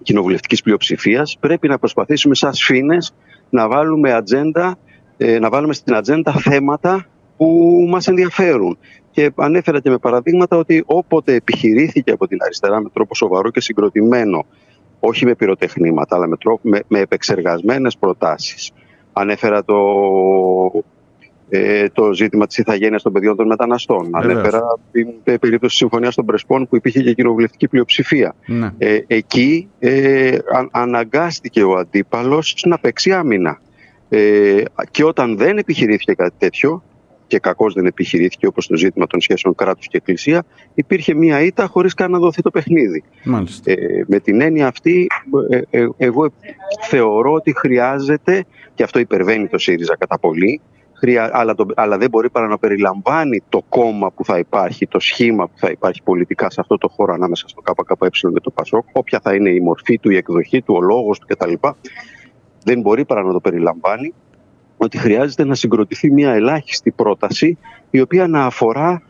κοινοβουλευτικής 0.02 0.62
πλειοψηφίας 0.62 1.36
πρέπει 1.40 1.68
να 1.68 1.78
προσπαθήσουμε 1.78 2.34
σαν 2.34 2.54
σφήνες 2.54 3.14
να 3.50 3.68
βάλουμε, 3.68 4.12
ατζέντα, 4.12 4.78
ε, 5.16 5.38
να 5.38 5.48
βάλουμε 5.48 5.74
στην 5.74 5.94
ατζέντα 5.94 6.32
θέματα 6.32 7.06
που 7.36 7.46
μας 7.88 8.06
ενδιαφέρουν. 8.06 8.78
Και 9.10 9.32
ανέφερα 9.36 9.80
και 9.80 9.90
με 9.90 9.98
παραδείγματα 9.98 10.56
ότι 10.56 10.82
όποτε 10.86 11.34
επιχειρήθηκε 11.34 12.10
από 12.10 12.28
την 12.28 12.38
αριστερά 12.42 12.80
με 12.80 12.88
τρόπο 12.92 13.14
σοβαρό 13.14 13.50
και 13.50 13.60
συγκροτημένο, 13.60 14.44
όχι 15.00 15.24
με 15.24 15.34
πυροτεχνήματα, 15.34 16.16
αλλά 16.16 16.26
με, 16.26 16.36
τρόπο, 16.36 16.60
με, 16.62 16.80
με 16.88 16.98
επεξεργασμένες 16.98 17.96
προτάσεις. 17.96 18.70
Ανέφερα 19.12 19.64
το 19.64 19.74
ε, 21.48 21.88
το 21.88 22.12
ζήτημα 22.12 22.46
της 22.46 22.58
ηθαγένειας 22.58 23.02
των 23.02 23.12
παιδιών 23.12 23.36
των 23.36 23.46
μεταναστών. 23.46 24.08
Ανέφερα 24.12 24.60
την 24.92 25.08
περίπτωση 25.24 25.58
της 25.58 25.74
Συμφωνίας 25.74 26.14
των 26.14 26.24
Πρεσπών 26.24 26.68
που 26.68 26.76
υπήρχε 26.76 27.02
και 27.02 27.12
κοινοβουλευτική 27.12 27.68
πλειοψηφία. 27.68 28.34
Ναι. 28.46 28.70
Ε, 28.78 28.98
εκεί 29.06 29.68
ε, 29.78 30.38
αναγκάστηκε 30.70 31.62
ο 31.62 31.76
αντίπαλος 31.76 32.64
να 32.66 32.78
παίξει 32.78 33.12
άμυνα. 33.12 33.60
Ε, 34.08 34.62
και 34.90 35.04
όταν 35.04 35.36
δεν 35.36 35.58
επιχειρήθηκε 35.58 36.12
κάτι 36.12 36.34
τέτοιο, 36.38 36.82
και 37.26 37.38
κακώς 37.38 37.74
δεν 37.74 37.86
επιχειρήθηκε 37.86 38.46
όπως 38.46 38.66
το 38.66 38.76
ζήτημα 38.76 39.06
των 39.06 39.20
σχέσεων 39.20 39.54
κράτους 39.54 39.88
και 39.88 39.96
εκκλησία, 39.96 40.44
υπήρχε 40.74 41.14
μία 41.14 41.40
ήττα 41.40 41.66
χωρίς 41.66 41.94
καν 41.94 42.10
να 42.10 42.18
δοθεί 42.18 42.42
το 42.42 42.50
παιχνίδι. 42.50 43.04
Ε, 43.64 43.74
με 44.06 44.20
την 44.20 44.40
έννοια 44.40 44.66
αυτή, 44.66 45.06
ε, 45.50 45.60
ε, 45.70 45.88
εγώ 45.96 46.32
θεωρώ 46.88 47.32
ότι 47.32 47.56
χρειάζεται, 47.56 48.44
και 48.74 48.82
αυτό 48.82 48.98
υπερβαίνει 48.98 49.48
το 49.48 49.58
ΣΥΡΙΖΑ 49.58 49.96
κατά 49.96 50.18
πολύ, 50.18 50.60
αλλά, 51.32 51.54
το, 51.54 51.66
αλλά 51.74 51.98
δεν 51.98 52.10
μπορεί 52.10 52.30
παρά 52.30 52.46
να 52.46 52.58
περιλαμβάνει 52.58 53.42
το 53.48 53.62
κόμμα 53.68 54.10
που 54.10 54.24
θα 54.24 54.38
υπάρχει, 54.38 54.86
το 54.86 54.98
σχήμα 54.98 55.48
που 55.48 55.58
θα 55.58 55.70
υπάρχει 55.70 56.02
πολιτικά 56.02 56.50
σε 56.50 56.60
αυτό 56.60 56.78
το 56.78 56.88
χώρο 56.88 57.12
ανάμεσα 57.12 57.48
στο 57.48 57.60
ΚΚΕ 57.60 58.08
και 58.10 58.40
το 58.42 58.50
ΠΑΣΟΚ, 58.50 58.84
όποια 58.92 59.20
θα 59.22 59.34
είναι 59.34 59.50
η 59.50 59.60
μορφή 59.60 59.98
του, 59.98 60.10
η 60.10 60.16
εκδοχή 60.16 60.62
του, 60.62 60.74
ο 60.74 60.80
λόγος 60.80 61.18
του 61.18 61.26
κτλ. 61.26 61.52
Δεν 62.64 62.80
μπορεί 62.80 63.04
παρά 63.04 63.22
να 63.22 63.32
το 63.32 63.40
περιλαμβάνει 63.40 64.14
ότι 64.76 64.98
χρειάζεται 64.98 65.44
να 65.44 65.54
συγκροτηθεί 65.54 66.10
μια 66.10 66.32
ελάχιστη 66.32 66.90
πρόταση 66.90 67.58
η 67.90 68.00
οποία 68.00 68.26
να 68.26 68.44
αφορά 68.44 69.02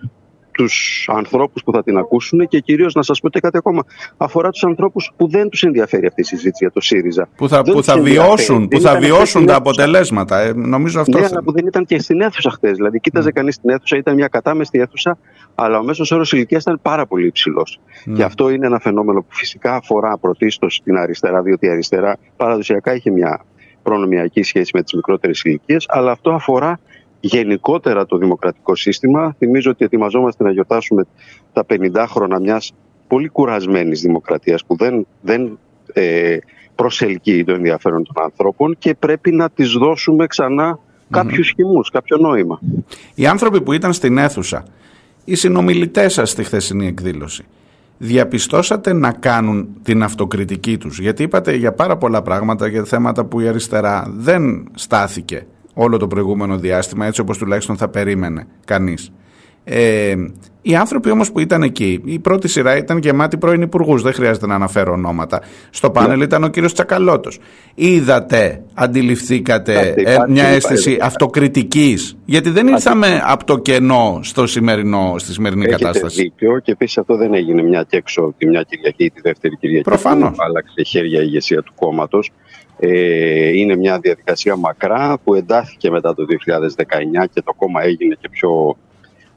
τους 0.57 1.09
ανθρώπους 1.13 1.63
που 1.63 1.73
θα 1.73 1.83
την 1.83 1.99
ακούσουν 1.99 2.49
και 2.49 2.61
κυρίως 2.61 2.95
να 2.95 3.03
σας 3.03 3.21
πω 3.21 3.29
και 3.29 3.41
κάτι 3.41 3.57
ακόμα. 3.57 3.85
Αφορά 4.17 4.51
τους 4.51 4.65
ανθρώπους 4.65 5.13
που 5.17 5.29
δεν 5.29 5.49
τους 5.49 5.63
ενδιαφέρει 5.63 6.07
αυτή 6.07 6.21
η 6.21 6.25
συζήτηση 6.25 6.65
για 6.65 6.71
το 6.71 6.81
ΣΥΡΙΖΑ. 6.81 7.29
Που 7.37 7.49
θα, 7.49 7.63
που 7.63 7.83
θα 7.83 7.99
βιώσουν, 7.99 8.69
που 8.69 8.81
θα 8.81 8.99
βιώσουν 8.99 9.47
τα 9.47 9.55
αποτελέσματα. 9.55 10.41
Ε, 10.41 10.53
νομίζω 10.53 11.01
αυτό. 11.01 11.19
Ναι, 11.19 11.27
αλλά 11.27 11.43
που 11.43 11.53
δεν 11.53 11.67
ήταν 11.67 11.85
και 11.85 11.99
στην 11.99 12.21
αίθουσα 12.21 12.51
χθες. 12.51 12.77
Δηλαδή, 12.77 13.01
κοίταζε 13.01 13.29
mm. 13.29 13.33
κανείς 13.33 13.61
την 13.61 13.71
αίθουσα, 13.71 13.97
ήταν 13.97 14.15
μια 14.15 14.29
κατάμεστη 14.29 14.79
αίθουσα, 14.79 15.19
αλλά 15.55 15.79
ο 15.79 15.83
μέσος 15.83 16.11
όρος 16.11 16.33
ηλικίας 16.33 16.63
ήταν 16.63 16.79
πάρα 16.83 17.07
πολύ 17.07 17.27
υψηλός. 17.27 17.81
Mm. 18.07 18.13
Και 18.15 18.23
αυτό 18.23 18.51
είναι 18.51 18.67
ένα 18.67 18.79
φαινόμενο 18.79 19.21
που 19.21 19.35
φυσικά 19.35 19.75
αφορά 19.75 20.19
πρωτίστως 20.19 20.81
την 20.85 20.97
αριστερά, 20.97 21.43
διότι 21.43 21.67
η 21.67 21.69
αριστερά 21.69 22.17
παραδοσιακά 22.37 22.95
είχε 22.95 23.11
μια 23.11 23.45
προνομιακή 23.83 24.43
σχέση 24.43 24.71
με 24.75 24.83
τις 24.83 24.93
μικρότερες 24.93 25.43
ηλικίες, 25.43 25.87
αλλά 25.89 26.11
αυτό 26.11 26.31
αφορά 26.31 26.81
γενικότερα 27.27 28.07
το 28.07 28.17
δημοκρατικό 28.17 28.75
σύστημα. 28.75 29.35
Θυμίζω 29.39 29.71
ότι 29.71 29.85
ετοιμαζόμαστε 29.85 30.45
να 30.45 30.51
γιορτάσουμε 30.51 31.05
τα 31.53 31.65
50 31.69 32.05
χρόνια 32.09 32.41
μιας 32.41 32.73
πολύ 33.07 33.29
κουρασμένης 33.29 34.01
δημοκρατίας 34.01 34.65
που 34.65 34.77
δεν, 34.77 35.07
δεν 35.21 35.59
ε, 35.93 36.37
προσελκύει 36.75 37.45
το 37.45 37.53
ενδιαφέρον 37.53 38.05
των 38.05 38.25
ανθρώπων 38.25 38.77
και 38.79 38.95
πρέπει 38.95 39.33
να 39.33 39.51
τις 39.51 39.73
δώσουμε 39.73 40.27
ξανά 40.27 40.79
κάποιους 41.11 41.53
χυμούς, 41.57 41.91
κάποιο 41.91 42.17
νόημα. 42.17 42.61
Οι 43.15 43.27
άνθρωποι 43.27 43.61
που 43.61 43.73
ήταν 43.73 43.93
στην 43.93 44.19
αίθουσα, 44.19 44.65
οι 45.25 45.35
συνομιλητές 45.35 46.13
σας 46.13 46.31
στη 46.31 46.45
χθεσινή 46.45 46.87
εκδήλωση, 46.87 47.45
διαπιστώσατε 47.99 48.93
να 48.93 49.13
κάνουν 49.13 49.69
την 49.83 50.03
αυτοκριτική 50.03 50.79
τους; 50.79 50.99
Γιατί 50.99 51.23
είπατε 51.23 51.55
για 51.55 51.73
πάρα 51.73 51.97
πολλά 51.97 52.23
πράγματα, 52.23 52.67
για 52.67 52.85
θέματα 52.85 53.25
που 53.25 53.41
η 53.41 53.49
αριστερά 53.49 54.13
δεν 54.17 54.69
στάθηκε 54.75 55.47
όλο 55.79 55.97
το 55.97 56.07
προηγούμενο 56.07 56.59
διάστημα, 56.59 57.07
έτσι 57.07 57.21
όπως 57.21 57.39
τουλάχιστον 57.39 57.77
θα 57.77 57.89
περίμενε 57.89 58.47
κανείς. 58.65 59.13
Ε, 59.69 60.15
οι 60.63 60.75
άνθρωποι 60.75 61.11
όμως 61.11 61.33
που 61.33 61.41
ήταν 61.41 61.63
εκεί, 61.63 62.01
η 62.05 62.19
πρώτη 62.19 62.49
σειρά 62.49 62.77
ήταν 62.77 62.99
γεμάτη 62.99 63.37
πρώην 63.37 63.63
υπουργούς, 63.63 64.03
δεν 64.03 64.13
χρειάζεται 64.13 64.47
να 64.47 64.55
αναφέρω 64.55 64.93
ονόματα. 64.93 65.41
Στο 65.71 65.91
πάνελ 65.91 66.21
ήταν 66.21 66.45
ο 66.45 66.49
κύριος 66.49 66.73
Τσακαλώτος. 66.73 67.39
Είδατε, 67.75 68.63
αντιληφθήκατε 68.75 69.95
ε, 69.97 70.17
μια 70.29 70.45
αίσθηση 70.45 70.99
αυτοκριτικής, 71.01 72.17
γιατί 72.25 72.51
δεν 72.51 72.67
ήρθαμε 72.67 73.23
από 73.25 73.45
το 73.45 73.59
κενό 73.59 74.21
στο 74.23 74.47
σημερινό, 74.47 75.15
στη 75.19 75.33
σημερινή 75.33 75.65
Έχετε 75.65 75.83
κατάσταση. 75.83 76.23
Δίκιο 76.23 76.59
και 76.59 76.73
επίσης 76.73 76.99
αυτό 76.99 77.17
δεν 77.17 77.35
έγινε 77.35 77.63
μια 77.63 77.85
και 77.89 77.97
έξω 77.97 78.35
τη 78.39 78.47
μια 78.47 78.63
Κυριακή 78.63 79.05
ή 79.05 79.11
τη 79.11 79.21
δεύτερη 79.21 79.57
Κυριακή. 79.57 79.85
Προφανώς. 79.85 80.37
Άλλαξε 80.39 80.83
χέρια 80.83 81.21
η 81.21 81.25
ηγεσία 81.27 81.63
του 81.63 81.73
κόμματος. 81.75 82.31
Ε, 82.79 83.49
είναι 83.49 83.77
μια 83.77 83.99
διαδικασία 83.99 84.57
μακρά 84.57 85.19
που 85.25 85.35
εντάθηκε 85.35 85.91
μετά 85.91 86.15
το 86.15 86.25
2019 87.23 87.25
και 87.33 87.43
το 87.43 87.53
κόμμα 87.53 87.83
έγινε 87.83 88.17
και 88.21 88.29
πιο 88.29 88.77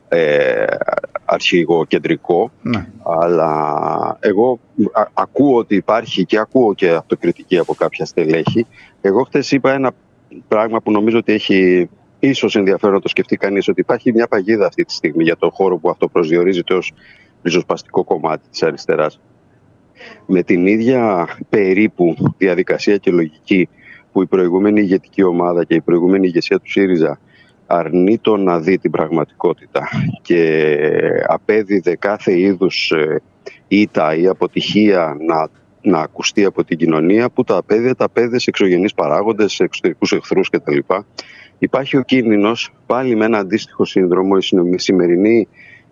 ε, 0.10 0.66
αρχηγοκεντρικό. 1.26 2.52
Ναι. 2.62 2.88
Αλλά 3.04 4.18
εγώ 4.20 4.60
ακούω 5.14 5.58
ότι 5.58 5.76
υπάρχει 5.76 6.26
και 6.26 6.38
ακούω 6.38 6.74
και 6.74 6.90
αυτοκριτική 6.90 7.58
από 7.58 7.74
κάποια 7.74 8.06
στελέχη. 8.06 8.66
Εγώ 9.02 9.24
χθες 9.24 9.52
είπα 9.52 9.74
ένα 9.74 9.92
πράγμα 10.48 10.82
που 10.82 10.92
νομίζω 10.92 11.18
ότι 11.18 11.34
έχει 11.34 11.90
ίσως 12.20 12.56
ενδιαφέρον 12.56 12.96
να 12.96 13.02
το 13.02 13.08
σκεφτεί 13.08 13.38
κανείς, 13.38 13.68
ότι 13.68 13.80
υπάρχει 13.80 14.12
μια 14.12 14.28
παγίδα 14.28 14.66
αυτή 14.66 14.86
τη 14.86 14.94
στιγμή 14.94 15.24
για 15.24 15.38
τον 15.38 15.50
χώρο 15.52 15.78
που 15.78 15.90
αυτό 15.90 16.08
προσδιορίζεται 16.08 16.74
ως 16.74 16.94
ριζοσπαστικό 17.44 18.04
κομμάτι 18.04 18.50
της 18.50 18.64
αριστεράς 18.64 19.20
με 20.26 20.44
την 20.44 20.68
ίδια 20.68 21.28
περίπου 21.50 22.16
διαδικασία 22.38 22.98
και 22.98 23.12
λογική 23.12 23.70
που 24.12 24.22
η 24.22 24.26
προηγούμενη 24.26 24.82
ηγετική 24.82 25.24
ομάδα 25.24 25.64
και 25.64 25.76
η 25.76 25.82
προηγούμενη 25.82 26.28
ηγεσία 26.28 26.60
του 26.60 26.72
ΣΥΡΙΖΑ 26.72 27.20
αρνείτο 27.66 28.38
να 28.38 28.60
δει 28.60 28.78
την 28.78 28.92
πραγματικότητα 28.92 29.88
και 30.22 30.70
απέδιδε 31.28 31.96
κάθε 31.96 32.40
είδους 32.40 32.92
ε, 32.92 33.22
ήττα 33.68 34.16
ή 34.16 34.28
αποτυχία 34.28 35.18
να, 35.20 35.50
να 35.82 36.00
ακουστεί 36.00 36.46
από 36.46 36.64
την 36.64 36.78
κοινωνία 36.78 37.30
που 37.30 37.44
τα 37.44 37.58
απέδιδε, 37.58 37.94
τα 37.94 38.06
απέδιδε 38.06 38.40
σε 38.40 38.50
εξωγενείς 38.50 38.94
παράγοντες, 38.94 39.54
σε 39.54 39.64
εξωτερικούς 39.64 40.12
εχθρούς 40.12 40.50
κτλ. 40.50 40.78
Υπάρχει 41.60 41.98
ο 41.98 42.02
κίνδυνος 42.02 42.74
πάλι 42.86 43.16
με 43.16 43.26
ένα 43.26 43.38
αντίστοιχο 43.38 43.86
σύνδρομο 43.86 44.38
η 44.74 44.78
σημερινή 44.78 45.48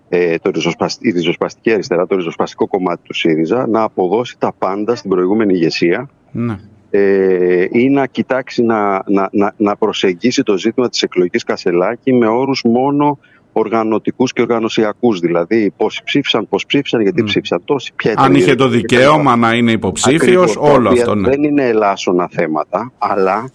ε, 0.09 0.35
το 0.37 0.51
η 0.99 1.11
ριζοσπαστική 1.11 1.71
αριστερά, 1.71 2.07
το 2.07 2.15
ριζοσπαστικό 2.15 2.67
κομμάτι 2.67 3.01
του 3.03 3.13
ΣΥΡΙΖΑ 3.13 3.67
να 3.67 3.81
αποδώσει 3.81 4.35
τα 4.39 4.53
πάντα 4.57 4.95
στην 4.95 5.09
προηγούμενη 5.09 5.53
ηγεσία 5.53 6.09
ναι. 6.31 6.59
ε, 6.89 7.67
ή 7.71 7.89
να 7.89 8.05
κοιτάξει 8.05 8.63
να, 8.63 9.03
να, 9.07 9.29
να, 9.31 9.53
να 9.57 9.75
προσεγγίσει 9.75 10.43
το 10.43 10.57
ζήτημα 10.57 10.89
της 10.89 11.01
εκλογικής 11.03 11.43
Κασελάκη 11.43 12.13
με 12.13 12.27
όρους 12.27 12.63
μόνο 12.63 13.19
οργανωτικούς 13.51 14.33
και 14.33 14.41
οργανωσιακούς 14.41 15.19
δηλαδή 15.19 15.73
πόσοι 15.77 16.01
ψήφισαν, 16.03 16.47
πώς 16.47 16.65
ψήφισαν, 16.65 17.01
γιατί 17.01 17.21
mm. 17.21 17.25
ψήφισαν 17.25 17.61
τόσοι 17.65 17.93
ποια 17.95 18.13
Αν 18.17 18.35
είχε 18.35 18.55
το 18.55 18.67
δικαίωμα 18.67 19.35
να 19.35 19.53
είναι 19.53 19.71
υποψήφιος 19.71 20.55
όλο 20.55 20.89
αυτό 20.89 21.15
ναι. 21.15 21.29
δεν 21.29 21.43
είναι 21.43 21.67
ελάσσονα 21.67 22.29
θέματα 22.31 22.91
αλλά 22.97 23.49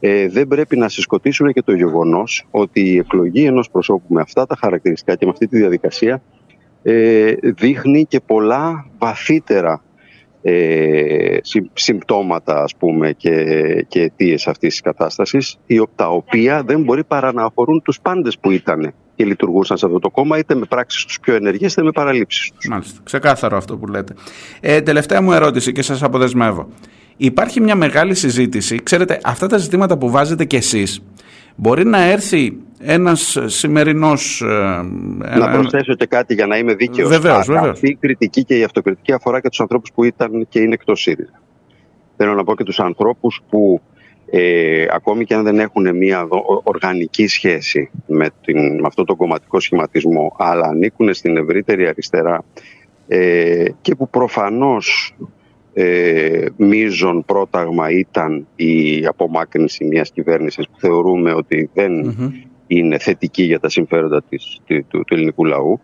ε, 0.00 0.28
δεν 0.28 0.48
πρέπει 0.48 0.76
να 0.76 0.88
συσκοτήσουμε 0.88 1.52
και 1.52 1.62
το 1.62 1.72
γεγονός 1.72 2.46
ότι 2.50 2.80
η 2.80 2.98
εκλογή 2.98 3.44
ενός 3.44 3.70
προσώπου 3.70 4.14
με 4.14 4.20
αυτά 4.20 4.46
τα 4.46 4.56
χαρακτηριστικά 4.56 5.14
και 5.14 5.24
με 5.24 5.30
αυτή 5.30 5.46
τη 5.46 5.56
διαδικασία 5.56 6.22
ε, 6.82 7.32
δείχνει 7.42 8.04
και 8.04 8.20
πολλά 8.20 8.86
βαθύτερα 8.98 9.82
ε, 10.42 11.36
συμπτώματα 11.72 12.62
ας 12.62 12.76
πούμε 12.76 13.12
και, 13.12 13.44
και 13.88 14.00
αιτίες 14.00 14.46
αυτής 14.46 14.68
της 14.68 14.80
κατάστασης 14.80 15.58
τα 15.94 16.08
οποία 16.08 16.62
δεν 16.62 16.82
μπορεί 16.82 17.04
παρά 17.04 17.32
να 17.32 17.44
αφορούν 17.44 17.82
τους 17.82 18.00
πάντες 18.00 18.38
που 18.38 18.50
ήταν 18.50 18.94
και 19.14 19.24
λειτουργούσαν 19.24 19.76
σε 19.76 19.86
αυτό 19.86 19.98
το 19.98 20.10
κόμμα 20.10 20.38
είτε 20.38 20.54
με 20.54 20.64
πράξεις 20.64 21.04
τους 21.04 21.20
πιο 21.20 21.34
ενεργές 21.34 21.72
είτε 21.72 21.82
με 21.82 21.90
παραλήψεις 21.90 22.52
τους. 22.52 22.68
Μάλιστα, 22.68 23.00
ξεκάθαρο 23.04 23.56
αυτό 23.56 23.76
που 23.76 23.86
λέτε. 23.86 24.14
Ε, 24.60 24.80
τελευταία 24.80 25.22
μου 25.22 25.32
ερώτηση 25.32 25.72
και 25.72 25.82
σας 25.82 26.02
αποδεσμεύω. 26.02 26.68
Υπάρχει 27.20 27.60
μια 27.60 27.74
μεγάλη 27.74 28.14
συζήτηση. 28.14 28.82
Ξέρετε, 28.82 29.20
αυτά 29.24 29.46
τα 29.46 29.56
ζητήματα 29.56 29.98
που 29.98 30.10
βάζετε 30.10 30.44
κι 30.44 30.56
εσείς 30.56 31.02
μπορεί 31.56 31.84
να 31.84 32.02
έρθει 32.02 32.58
ένας 32.80 33.38
σημερινός... 33.46 34.40
Ε, 34.40 35.38
να 35.38 35.50
προσθέσω 35.50 35.94
και 35.94 36.06
κάτι 36.06 36.34
για 36.34 36.46
να 36.46 36.56
είμαι 36.56 36.74
δίκαιος. 36.74 37.08
Βεβαίως, 37.08 37.46
βεβαίως. 37.46 37.68
Αυτή 37.68 37.88
η 37.88 37.94
κριτική 38.00 38.44
και 38.44 38.58
η 38.58 38.62
αυτοκριτική 38.62 39.12
αφορά 39.12 39.40
και 39.40 39.48
τους 39.48 39.60
ανθρώπους 39.60 39.92
που 39.92 40.04
ήταν 40.04 40.46
και 40.48 40.60
είναι 40.60 40.74
εκτός 40.74 41.00
ΣΥΡΙΖΑ. 41.00 41.40
Θέλω 42.16 42.34
να 42.34 42.44
πω 42.44 42.54
και 42.54 42.64
τους 42.64 42.80
ανθρώπους 42.80 43.40
που 43.50 43.80
ε, 44.30 44.86
ακόμη 44.90 45.24
και 45.24 45.34
αν 45.34 45.44
δεν 45.44 45.58
έχουν 45.58 45.96
μια 45.96 46.26
οργανική 46.62 47.26
σχέση 47.26 47.90
με, 48.06 48.28
την, 48.44 48.74
με 48.74 48.86
αυτό 48.86 49.04
το 49.04 49.16
κομματικό 49.16 49.60
σχηματισμό 49.60 50.34
αλλά 50.38 50.66
ανήκουν 50.66 51.14
στην 51.14 51.36
ευρύτερη 51.36 51.88
αριστερά 51.88 52.44
ε, 53.08 53.64
και 53.80 53.94
που 53.94 54.08
προφανώς 54.08 55.14
ε, 55.80 56.46
μείζον 56.56 57.24
πρόταγμα 57.24 57.90
ήταν 57.90 58.46
η 58.56 59.06
απομάκρυνση 59.06 59.84
μιας 59.84 60.10
κυβέρνησης 60.10 60.68
που 60.68 60.78
θεωρούμε 60.78 61.32
ότι 61.32 61.70
δεν 61.74 62.16
είναι 62.66 62.98
θετική 62.98 63.42
για 63.42 63.60
τα 63.60 63.68
συμφέροντα 63.68 64.22
της, 64.28 64.60
του, 64.66 64.84
του, 64.88 65.14
ελληνικού 65.14 65.44
λαού 65.44 65.80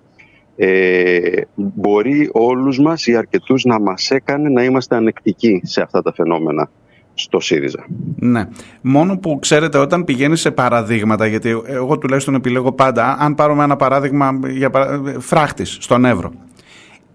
ε, 0.57 1.41
μπορεί 1.55 2.29
όλους 2.33 2.79
μας 2.79 3.07
ή 3.07 3.17
αρκετούς 3.17 3.65
να 3.65 3.81
μας 3.81 4.11
έκανε 4.11 4.49
να 4.49 4.65
είμαστε 4.65 4.97
ανεκτικοί 4.97 5.61
σε 5.65 5.83
αυτά 5.83 6.03
τα 6.03 6.13
φαινόμενα 6.13 6.71
στο 7.15 7.41
ΣΥΡΙΖΑ. 7.41 7.87
Ναι. 8.17 8.49
Μόνο 8.81 9.19
που 9.19 9.39
ξέρετε 9.39 9.79
όταν 9.79 10.05
πηγαίνει 10.05 10.37
σε 10.37 10.51
παραδείγματα, 10.51 11.27
γιατί 11.27 11.49
εγώ 11.67 11.99
τουλάχιστον 11.99 12.35
επιλέγω 12.35 12.73
πάντα, 12.73 13.17
αν 13.19 13.35
πάρουμε 13.35 13.65
ένα 13.65 13.77
παράδειγμα 13.77 14.41
για 14.49 14.71
φράχτης 15.19 15.77
στον 15.81 16.05
Εύρο. 16.05 16.33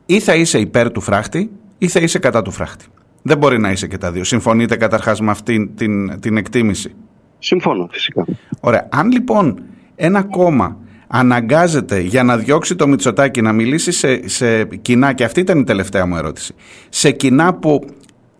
Ή 0.05 0.19
θα 0.19 0.35
είσαι 0.35 0.59
υπέρ 0.59 0.91
του 0.91 1.01
φράχτη 1.01 1.49
ή 1.79 1.87
θα 1.87 1.99
είσαι 1.99 2.19
κατά 2.19 2.41
του 2.41 2.51
φράχτη. 2.51 2.85
Δεν 3.21 3.37
μπορεί 3.37 3.59
να 3.59 3.71
είσαι 3.71 3.87
και 3.87 3.97
τα 3.97 4.11
δύο. 4.11 4.23
Συμφωνείτε 4.23 4.75
καταρχάς 4.75 5.21
με 5.21 5.31
αυτή 5.31 5.71
την, 5.75 6.19
την 6.19 6.37
εκτίμηση; 6.37 6.95
Συμφωνώ 7.39 7.87
φυσικά. 7.91 8.25
Ωραία. 8.59 8.87
Αν 8.91 9.11
λοιπόν 9.11 9.63
ένα 9.95 10.23
κόμμα 10.23 10.77
αναγκάζεται 11.07 11.99
για 11.99 12.23
να 12.23 12.37
διώξει 12.37 12.75
το 12.75 12.87
Μητσοτάκι 12.87 13.41
να 13.41 13.51
μιλήσει 13.51 13.91
σε, 13.91 14.27
σε 14.27 14.65
κοινά, 14.65 15.13
και 15.13 15.23
αυτή 15.23 15.39
ήταν 15.39 15.59
η 15.59 15.63
τελευταία 15.63 16.05
μου 16.05 16.15
ερώτηση, 16.15 16.53
σε 16.89 17.11
κοινά 17.11 17.53
που 17.53 17.85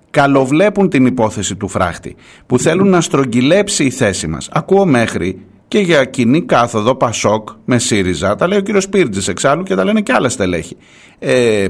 καλοβλέπουν 0.10 0.90
την 0.90 1.06
υπόθεση 1.06 1.56
του 1.56 1.68
φράχτη, 1.68 2.16
που 2.46 2.60
θέλουν 2.60 2.90
να 2.90 3.02
στρογγυλέψει 3.02 3.84
η 3.84 3.90
θέση 3.90 4.28
μας. 4.28 4.50
Ακούω 4.52 4.86
μέχρι 4.86 5.46
και 5.68 5.80
για 5.80 6.06
κοινή 6.06 6.42
κάθοδο 6.42 6.96
Πασόκ 6.96 7.50
με 7.66 7.80
ΣΥΡΙΖΑ. 7.80 8.36
Τα 8.36 8.48
λέει 8.48 8.58
ο 8.58 8.62
κύριος 8.62 8.90
Πίρτζη 8.90 9.30
εξάλλου 9.32 9.64
και 9.64 9.76
τα 9.76 9.84
λένε 9.84 10.02
και 10.02 10.14
άλλα 10.14 10.30
στελέχη. 10.30 10.78
Ε, 11.20 11.68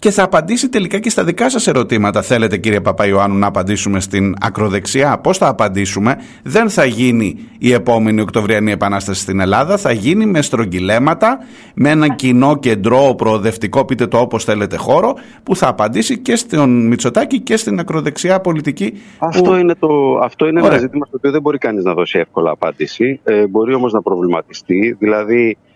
και 0.00 0.10
θα 0.10 0.22
απαντήσει 0.22 0.68
τελικά 0.68 0.98
και 0.98 1.10
στα 1.10 1.24
δικά 1.24 1.50
σας 1.50 1.66
ερωτήματα. 1.66 2.22
Θέλετε 2.22 2.56
κύριε 2.56 2.80
Παπαϊωάννου 2.80 3.38
να 3.38 3.46
απαντήσουμε 3.46 4.00
στην 4.00 4.34
ακροδεξιά. 4.40 5.18
Πώς 5.18 5.38
θα 5.38 5.48
απαντήσουμε; 5.48 6.16
Δεν 6.42 6.70
θα 6.70 6.84
γίνει 6.84 7.36
η 7.58 7.72
επόμενη 7.72 8.20
Οκτωβριανή 8.20 8.72
Επανάσταση 8.72 9.20
στην 9.20 9.40
Ελλάδα. 9.40 9.76
Θα 9.76 9.92
γίνει 9.92 10.26
με 10.26 10.42
στρογγυλέματα, 10.42 11.38
με 11.74 11.90
ένα 11.90 12.08
κοινό 12.14 12.58
κεντρό 12.58 13.14
προοδευτικό, 13.16 13.84
πείτε 13.84 14.06
το 14.06 14.18
όπως 14.18 14.44
θέλετε 14.44 14.76
χώρο, 14.76 15.14
που 15.42 15.56
θα 15.56 15.68
απαντήσει 15.68 16.18
και 16.18 16.36
στον 16.36 16.86
Μητσοτάκη 16.86 17.40
και 17.40 17.56
στην 17.56 17.78
ακροδεξιά 17.78 18.40
πολιτική. 18.40 18.92
Αυτό 19.18 19.58
είναι, 19.58 19.74
το, 19.74 20.18
αυτό 20.22 20.46
είναι 20.46 20.60
ένα 20.60 20.78
ζήτημα 20.78 21.06
στο 21.06 21.16
οποίο 21.16 21.30
δεν 21.30 21.40
μπορεί 21.40 21.58
κανείς 21.58 21.84
να 21.84 21.94
δώσει 21.94 22.18
εύκολα 22.18 22.50
απάντηση. 22.50 23.20
Ε, 23.24 23.46
μπορεί 23.46 23.74
όμως 23.74 23.92
να 23.92 24.02
προβληματιστεί. 24.02 24.96
Δηλαδή 24.98 25.56
ε, 25.66 25.69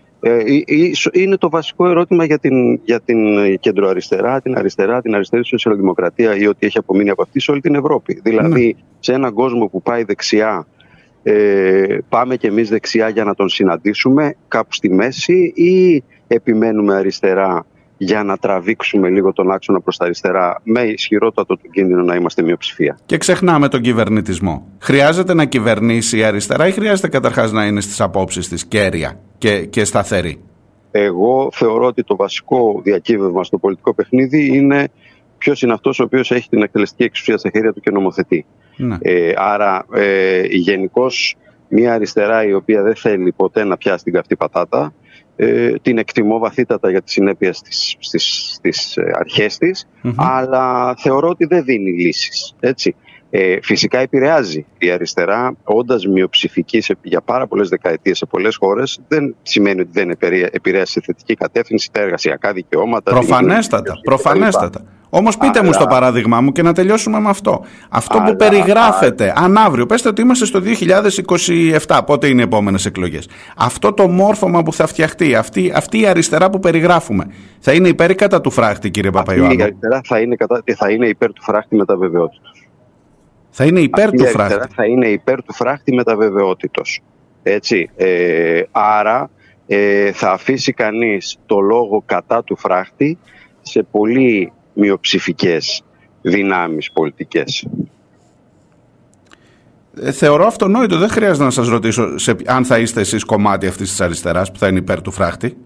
είναι 1.12 1.36
το 1.36 1.50
βασικό 1.50 1.88
ερώτημα 1.88 2.24
για 2.24 2.38
την, 2.38 2.80
για 2.84 3.00
την 3.00 3.16
κεντροαριστερά, 3.60 4.40
την 4.40 4.56
αριστερά, 4.56 5.02
την 5.02 5.14
αριστερή 5.14 5.44
σοσιαλδημοκρατία 5.46 6.36
ή 6.36 6.46
ό,τι 6.46 6.66
έχει 6.66 6.78
απομείνει 6.78 7.10
από 7.10 7.22
αυτή 7.22 7.40
σε 7.40 7.50
όλη 7.50 7.60
την 7.60 7.74
Ευρώπη. 7.74 8.20
Δηλαδή, 8.22 8.66
ναι. 8.66 8.82
σε 8.98 9.12
έναν 9.12 9.34
κόσμο 9.34 9.66
που 9.66 9.82
πάει 9.82 10.04
δεξιά, 10.04 10.66
ε, 11.22 11.98
πάμε 12.08 12.36
κι 12.36 12.46
εμείς 12.46 12.68
δεξιά 12.68 13.08
για 13.08 13.24
να 13.24 13.34
τον 13.34 13.48
συναντήσουμε 13.48 14.34
κάπου 14.48 14.74
στη 14.74 14.90
μέση 14.90 15.52
ή 15.54 16.02
επιμένουμε 16.26 16.94
αριστερά 16.94 17.66
για 17.96 18.22
να 18.24 18.36
τραβήξουμε 18.36 19.08
λίγο 19.08 19.32
τον 19.32 19.50
άξονα 19.50 19.80
προς 19.80 19.96
τα 19.96 20.04
αριστερά 20.04 20.60
με 20.62 20.80
ισχυρότατο 20.80 21.56
του 21.56 21.70
κίνδυνο 21.70 22.02
να 22.02 22.14
είμαστε 22.14 22.42
μειοψηφία. 22.42 22.98
Και 23.06 23.16
ξεχνάμε 23.16 23.68
τον 23.68 23.80
κυβερνητισμό. 23.80 24.66
Χρειάζεται 24.78 25.34
να 25.34 25.44
κυβερνήσει 25.44 26.18
η 26.18 26.24
αριστερά 26.24 26.66
ή 26.66 26.70
χρειάζεται 26.70 27.08
καταρχάς 27.08 27.52
να 27.52 27.66
είναι 27.66 27.80
στις 27.80 28.00
απόψεις 28.00 28.48
της 28.48 28.64
κέρια 28.64 29.20
και, 29.38 29.64
και 29.64 29.84
σταθερή; 29.84 30.40
Εγώ 30.90 31.48
θεωρώ 31.52 31.86
ότι 31.86 32.02
το 32.04 32.16
βασικό 32.16 32.80
διακύβευμα 32.82 33.44
στο 33.44 33.58
πολιτικό 33.58 33.94
παιχνίδι 33.94 34.56
είναι 34.56 34.88
ποιος 35.38 35.62
είναι 35.62 35.72
αυτός 35.72 36.00
ο 36.00 36.02
οποίος 36.02 36.30
έχει 36.30 36.48
την 36.48 36.62
εκτελεστική 36.62 37.02
εξουσία 37.02 37.38
στα 37.38 37.50
χέρια 37.52 37.72
του 37.72 37.80
και 37.80 37.90
νομοθετεί. 37.90 38.46
Ναι. 38.76 38.96
Ε, 39.00 39.32
άρα, 39.36 39.86
ε, 39.94 40.42
γενικώς, 40.46 41.36
μια 41.68 41.94
αριστερά 41.94 42.46
η 42.46 42.54
οποία 42.54 42.82
δεν 42.82 42.94
θέλει 42.96 43.32
ποτέ 43.32 43.64
να 43.64 43.76
πιάσει 43.76 44.04
την 44.04 44.12
καυτή 44.12 44.36
πατάτα, 44.36 44.94
ε, 45.36 45.72
την 45.82 45.98
εκτιμώ 45.98 46.38
βαθύτατα 46.38 46.90
για 46.90 47.02
τις 47.02 47.12
συνέπειες 47.12 47.56
στις, 47.56 47.96
στις, 47.98 48.52
στις 48.54 48.96
ε, 48.96 49.10
αρχές 49.14 49.58
της, 49.58 49.88
αλλά 50.16 50.94
θεωρώ 50.96 51.28
ότι 51.28 51.44
δεν 51.44 51.64
δίνει 51.64 51.90
λύσεις. 51.90 52.54
Έτσι. 52.60 52.94
Ε, 53.30 53.58
φυσικά 53.62 53.98
επηρεάζει 53.98 54.66
η 54.78 54.90
αριστερά, 54.90 55.56
όντας 55.64 56.06
μειοψηφική 56.06 56.82
για 57.02 57.20
πάρα 57.20 57.46
πολλές 57.46 57.68
δεκαετίες 57.68 58.18
σε 58.18 58.26
πολλές 58.26 58.56
χώρες, 58.56 59.00
δεν 59.08 59.36
σημαίνει 59.42 59.80
ότι 59.80 59.90
δεν 59.92 60.10
επηρέασε 60.52 60.92
σε 60.92 61.00
θετική 61.00 61.34
κατεύθυνση 61.34 61.92
τα 61.92 62.00
εργασιακά 62.00 62.52
δικαιώματα. 62.52 63.10
Προφανέστατα. 63.10 64.00
Προφανέστατα. 64.02 64.84
Όμως 65.16 65.36
πείτε 65.36 65.62
μου 65.62 65.72
στο 65.72 65.86
παράδειγμά 65.86 66.40
μου 66.40 66.52
και 66.52 66.62
να 66.62 66.72
τελειώσουμε 66.72 67.20
με 67.20 67.28
αυτό. 67.28 67.64
Αυτό 67.88 68.22
που 68.26 68.36
περιγράφεται, 68.36 69.32
αν 69.36 69.56
αύριο, 69.56 69.86
πέστε 69.86 70.08
ότι 70.08 70.20
είμαστε 70.20 70.44
στο 70.44 70.60
2027, 71.86 72.00
πότε 72.06 72.26
είναι 72.26 72.40
οι 72.40 72.44
επόμενες 72.44 72.86
εκλογές. 72.86 73.28
Αυτό 73.56 73.92
το 73.92 74.08
μόρφωμα 74.08 74.62
που 74.62 74.72
θα 74.72 74.86
φτιαχτεί, 74.86 75.34
αυτή, 75.34 75.72
αυτή 75.74 76.00
η 76.00 76.06
αριστερά 76.06 76.50
που 76.50 76.58
περιγράφουμε, 76.58 77.26
θα 77.58 77.72
είναι 77.72 77.88
υπέρ 77.88 78.10
ή 78.10 78.14
κατά 78.14 78.40
του 78.40 78.50
φράχτη, 78.50 78.90
κύριε 78.90 79.10
Παπαϊωάννου. 79.10 79.58
Η 79.58 79.62
αριστερά 79.62 80.00
θα 80.04 80.20
είναι, 80.20 80.36
κατά, 80.36 80.62
θα 80.76 80.90
είναι 80.90 81.06
υπέρ 81.06 81.32
του 81.32 81.42
φράχτη 81.42 81.76
με 81.76 81.84
τα 81.84 81.96
βεβαιότητα. 81.96 82.48
Θα 83.50 83.64
είναι 83.64 83.80
υπέρ 83.80 84.10
του 84.10 84.26
φράχτη. 84.26 84.74
Θα 84.74 84.84
είναι 84.84 85.06
υπέρ 85.06 85.42
του 85.42 85.52
φράχτη 85.52 85.94
με 85.94 86.02
τα 86.02 86.16
βεβαιότητος. 86.16 87.02
Έτσι. 87.42 87.90
Ε, 87.96 88.62
άρα 88.70 89.30
ε, 89.66 90.12
θα 90.12 90.30
αφήσει 90.30 90.72
κανείς 90.72 91.36
το 91.46 91.60
λόγο 91.60 92.02
κατά 92.06 92.44
του 92.44 92.56
φράχτη 92.56 93.18
σε 93.62 93.82
πολύ 93.90 94.52
μειοψηφικές 94.74 95.82
δυνάμεις 96.22 96.90
πολιτικές. 96.92 97.66
Ε, 100.00 100.12
θεωρώ 100.12 100.46
αυτονόητο, 100.46 100.98
δεν 100.98 101.08
χρειάζεται 101.08 101.44
να 101.44 101.50
σας 101.50 101.68
ρωτήσω 101.68 102.18
σε, 102.18 102.36
αν 102.46 102.64
θα 102.64 102.78
είστε 102.78 103.00
εσείς 103.00 103.24
κομμάτι 103.24 103.66
αυτής 103.66 103.90
της 103.90 104.00
αριστεράς 104.00 104.52
που 104.52 104.58
θα 104.58 104.68
είναι 104.68 104.78
υπέρ 104.78 105.02
του 105.02 105.10
φράχτη. 105.10 105.56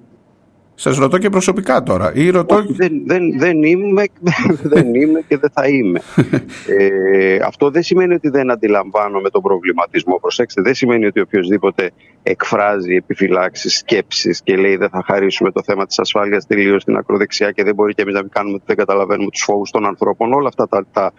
Σας 0.81 0.97
ρωτώ 0.97 1.19
και 1.19 1.31
προσωπικά 1.31 1.83
τώρα. 1.83 2.13
Ή 2.15 2.31
ρωτώ... 2.31 2.65
δεν, 2.69 3.03
δεν, 3.07 3.39
δεν, 3.39 3.63
είμαι, 3.63 4.05
δεν 4.73 4.95
είμαι 4.95 5.21
και 5.29 5.39
δεν 5.39 5.51
θα 5.53 5.69
είμαι. 5.69 6.01
ε, 6.79 7.39
αυτό 7.45 7.71
δεν 7.71 7.83
σημαίνει 7.83 8.15
ότι 8.15 8.29
δεν 8.29 8.51
αντιλαμβάνομαι 8.51 9.31
τον 9.31 9.43
προβληματισμό. 9.43 10.19
Προσέξτε, 10.21 10.63
δεν 10.63 10.75
σημαίνει 10.75 11.07
ότι 11.07 11.21
οποιοδήποτε 11.21 11.91
εκφράζει 12.23 12.95
επιφυλάξεις, 12.95 13.77
σκέψεις 13.77 14.43
και 14.43 14.57
λέει 14.57 14.77
δεν 14.77 14.89
θα 14.89 15.03
χαρίσουμε 15.07 15.51
το 15.51 15.63
θέμα 15.63 15.87
της 15.87 15.99
ασφάλειας 15.99 16.47
τελείως 16.47 16.83
στην 16.83 16.97
ακροδεξιά 16.97 17.51
και 17.51 17.65
δεν 17.65 17.75
μπορεί 17.75 17.95
και 17.95 18.03
εμείς 18.03 18.15
να 18.15 18.21
μην 18.21 18.31
κάνουμε 18.31 18.55
ότι 18.55 18.65
δεν 18.67 18.77
καταλαβαίνουμε 18.77 19.31
τους 19.31 19.43
φόβους 19.43 19.71
των 19.71 19.87
ανθρώπων. 19.87 20.33
Όλα 20.33 20.49
αυτά 20.49 20.69
τα, 20.69 20.87
τα, 20.93 21.13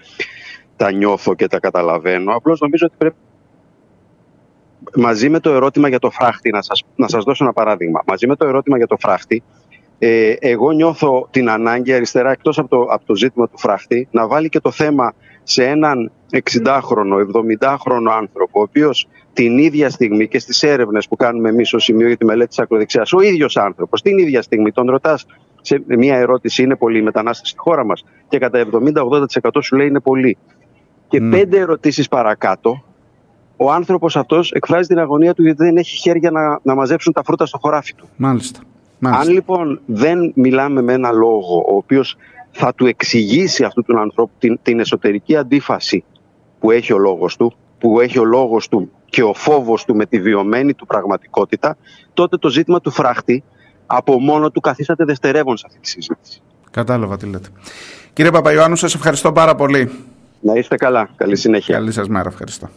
τα 0.75 0.91
νιώθω 0.91 1.36
και 1.36 1.47
τα 1.47 1.60
καταλαβαίνω. 1.60 2.36
Απλώς 2.36 2.60
νομίζω 2.60 2.86
ότι 2.86 2.95
πρέπει 2.97 3.15
μαζί 4.95 5.29
με 5.29 5.39
το 5.39 5.49
ερώτημα 5.49 5.89
για 5.89 5.99
το 5.99 6.10
φράχτη, 6.10 6.49
να 6.49 6.62
σας, 6.62 6.83
να 6.95 7.07
σας 7.07 7.23
δώσω 7.23 7.43
ένα 7.43 7.53
παράδειγμα. 7.53 8.01
Μαζί 8.07 8.27
με 8.27 8.36
το 8.36 8.47
ερώτημα 8.47 8.77
για 8.77 8.88
το 8.88 8.97
φράχτη, 8.99 9.43
ε, 9.99 10.33
εγώ 10.39 10.71
νιώθω 10.71 11.27
την 11.31 11.49
ανάγκη 11.49 11.93
αριστερά, 11.93 12.31
εκτός 12.31 12.59
από 12.59 12.69
το, 12.69 12.81
από 12.81 13.05
το 13.05 13.15
ζήτημα 13.15 13.47
του 13.47 13.57
φράχτη, 13.57 14.07
να 14.12 14.27
βάλει 14.27 14.49
και 14.49 14.59
το 14.59 14.71
θέμα 14.71 15.13
σε 15.43 15.65
έναν 15.65 16.12
60χρονο, 16.31 17.15
70χρονο 17.33 18.12
άνθρωπο, 18.17 18.59
ο 18.59 18.62
οποίος 18.62 19.07
την 19.33 19.57
ίδια 19.57 19.89
στιγμή 19.89 20.27
και 20.27 20.39
στις 20.39 20.63
έρευνες 20.63 21.07
που 21.07 21.15
κάνουμε 21.15 21.49
εμείς 21.49 21.73
ως 21.73 21.83
σημείο 21.83 22.07
για 22.07 22.17
τη 22.17 22.25
μελέτη 22.25 22.49
της 22.49 22.59
ακροδεξιάς, 22.59 23.13
ο 23.13 23.21
ίδιος 23.21 23.57
άνθρωπος, 23.57 24.01
την 24.01 24.17
ίδια 24.17 24.41
στιγμή 24.41 24.71
τον 24.71 24.89
ρωτάς 24.89 25.25
σε 25.62 25.83
μια 25.88 26.17
ερώτηση, 26.17 26.63
είναι 26.63 26.75
πολύ 26.75 27.01
μετανάστε 27.01 27.47
στη 27.47 27.57
χώρα 27.57 27.85
μας, 27.85 28.05
και 28.27 28.38
κατά 28.38 28.65
70-80% 29.43 29.49
σου 29.62 29.75
λέει 29.75 29.88
είναι 29.88 29.99
πολύ. 29.99 30.38
Και 31.07 31.19
mm. 31.21 31.29
πέντε 31.31 31.57
ερωτήσεις 31.57 32.07
παρακάτω, 32.07 32.83
ο 33.57 33.71
άνθρωπος 33.71 34.17
αυτός 34.17 34.51
εκφράζει 34.51 34.88
την 34.88 34.99
αγωνία 34.99 35.33
του 35.33 35.43
γιατί 35.43 35.63
δεν 35.63 35.77
έχει 35.77 35.97
χέρια 35.97 36.31
να, 36.31 36.59
να 36.63 36.75
μαζέψουν 36.75 37.13
τα 37.13 37.23
φρούτα 37.23 37.45
στο 37.45 37.57
χωράφι 37.57 37.93
του. 37.93 38.09
Μάλιστα. 38.15 38.59
Μάλιστα. 38.99 39.25
Αν 39.25 39.33
λοιπόν 39.33 39.81
δεν 39.85 40.31
μιλάμε 40.35 40.81
με 40.81 40.93
ένα 40.93 41.12
λόγο 41.12 41.65
ο 41.67 41.75
οποίος 41.75 42.17
θα 42.51 42.73
του 42.73 42.85
εξηγήσει 42.85 43.63
αυτού 43.63 43.83
του 43.83 43.99
ανθρώπου 43.99 44.31
την, 44.39 44.59
την 44.62 44.79
εσωτερική 44.79 45.35
αντίφαση 45.35 46.03
που 46.59 46.71
έχει 46.71 46.93
ο 46.93 46.97
λόγος 46.97 47.35
του, 47.35 47.53
που 47.77 47.99
έχει 47.99 48.19
ο 48.19 48.23
λόγος 48.23 48.67
του 48.67 48.91
και 49.05 49.23
ο 49.23 49.33
φόβος 49.33 49.85
του 49.85 49.95
με 49.95 50.05
τη 50.05 50.19
βιωμένη 50.19 50.73
του 50.73 50.85
πραγματικότητα, 50.85 51.77
τότε 52.13 52.38
το 52.38 52.49
ζήτημα 52.49 52.81
του 52.81 52.91
φράχτη 52.91 53.43
από 53.85 54.19
μόνο 54.19 54.51
του 54.51 54.59
καθίσατε 54.59 55.03
δευτερεύον 55.05 55.57
σε 55.57 55.63
αυτή 55.67 55.79
τη 55.79 55.89
συζήτηση. 55.89 56.41
Κατάλαβα 56.71 57.17
τι 57.17 57.25
λέτε. 57.25 57.47
Κύριε 58.13 58.31
Παπαϊωάννου, 58.31 58.75
σας 58.75 58.95
ευχαριστώ 58.95 59.31
πάρα 59.31 59.55
πολύ. 59.55 59.91
Να 60.41 60.53
είστε 60.53 60.75
καλά. 60.75 61.09
Καλή 61.15 61.35
συνέχεια. 61.35 61.75
Καλή 61.75 61.91
σας 61.91 62.07
μέρα. 62.07 62.29
Ευχαριστώ. 62.29 62.69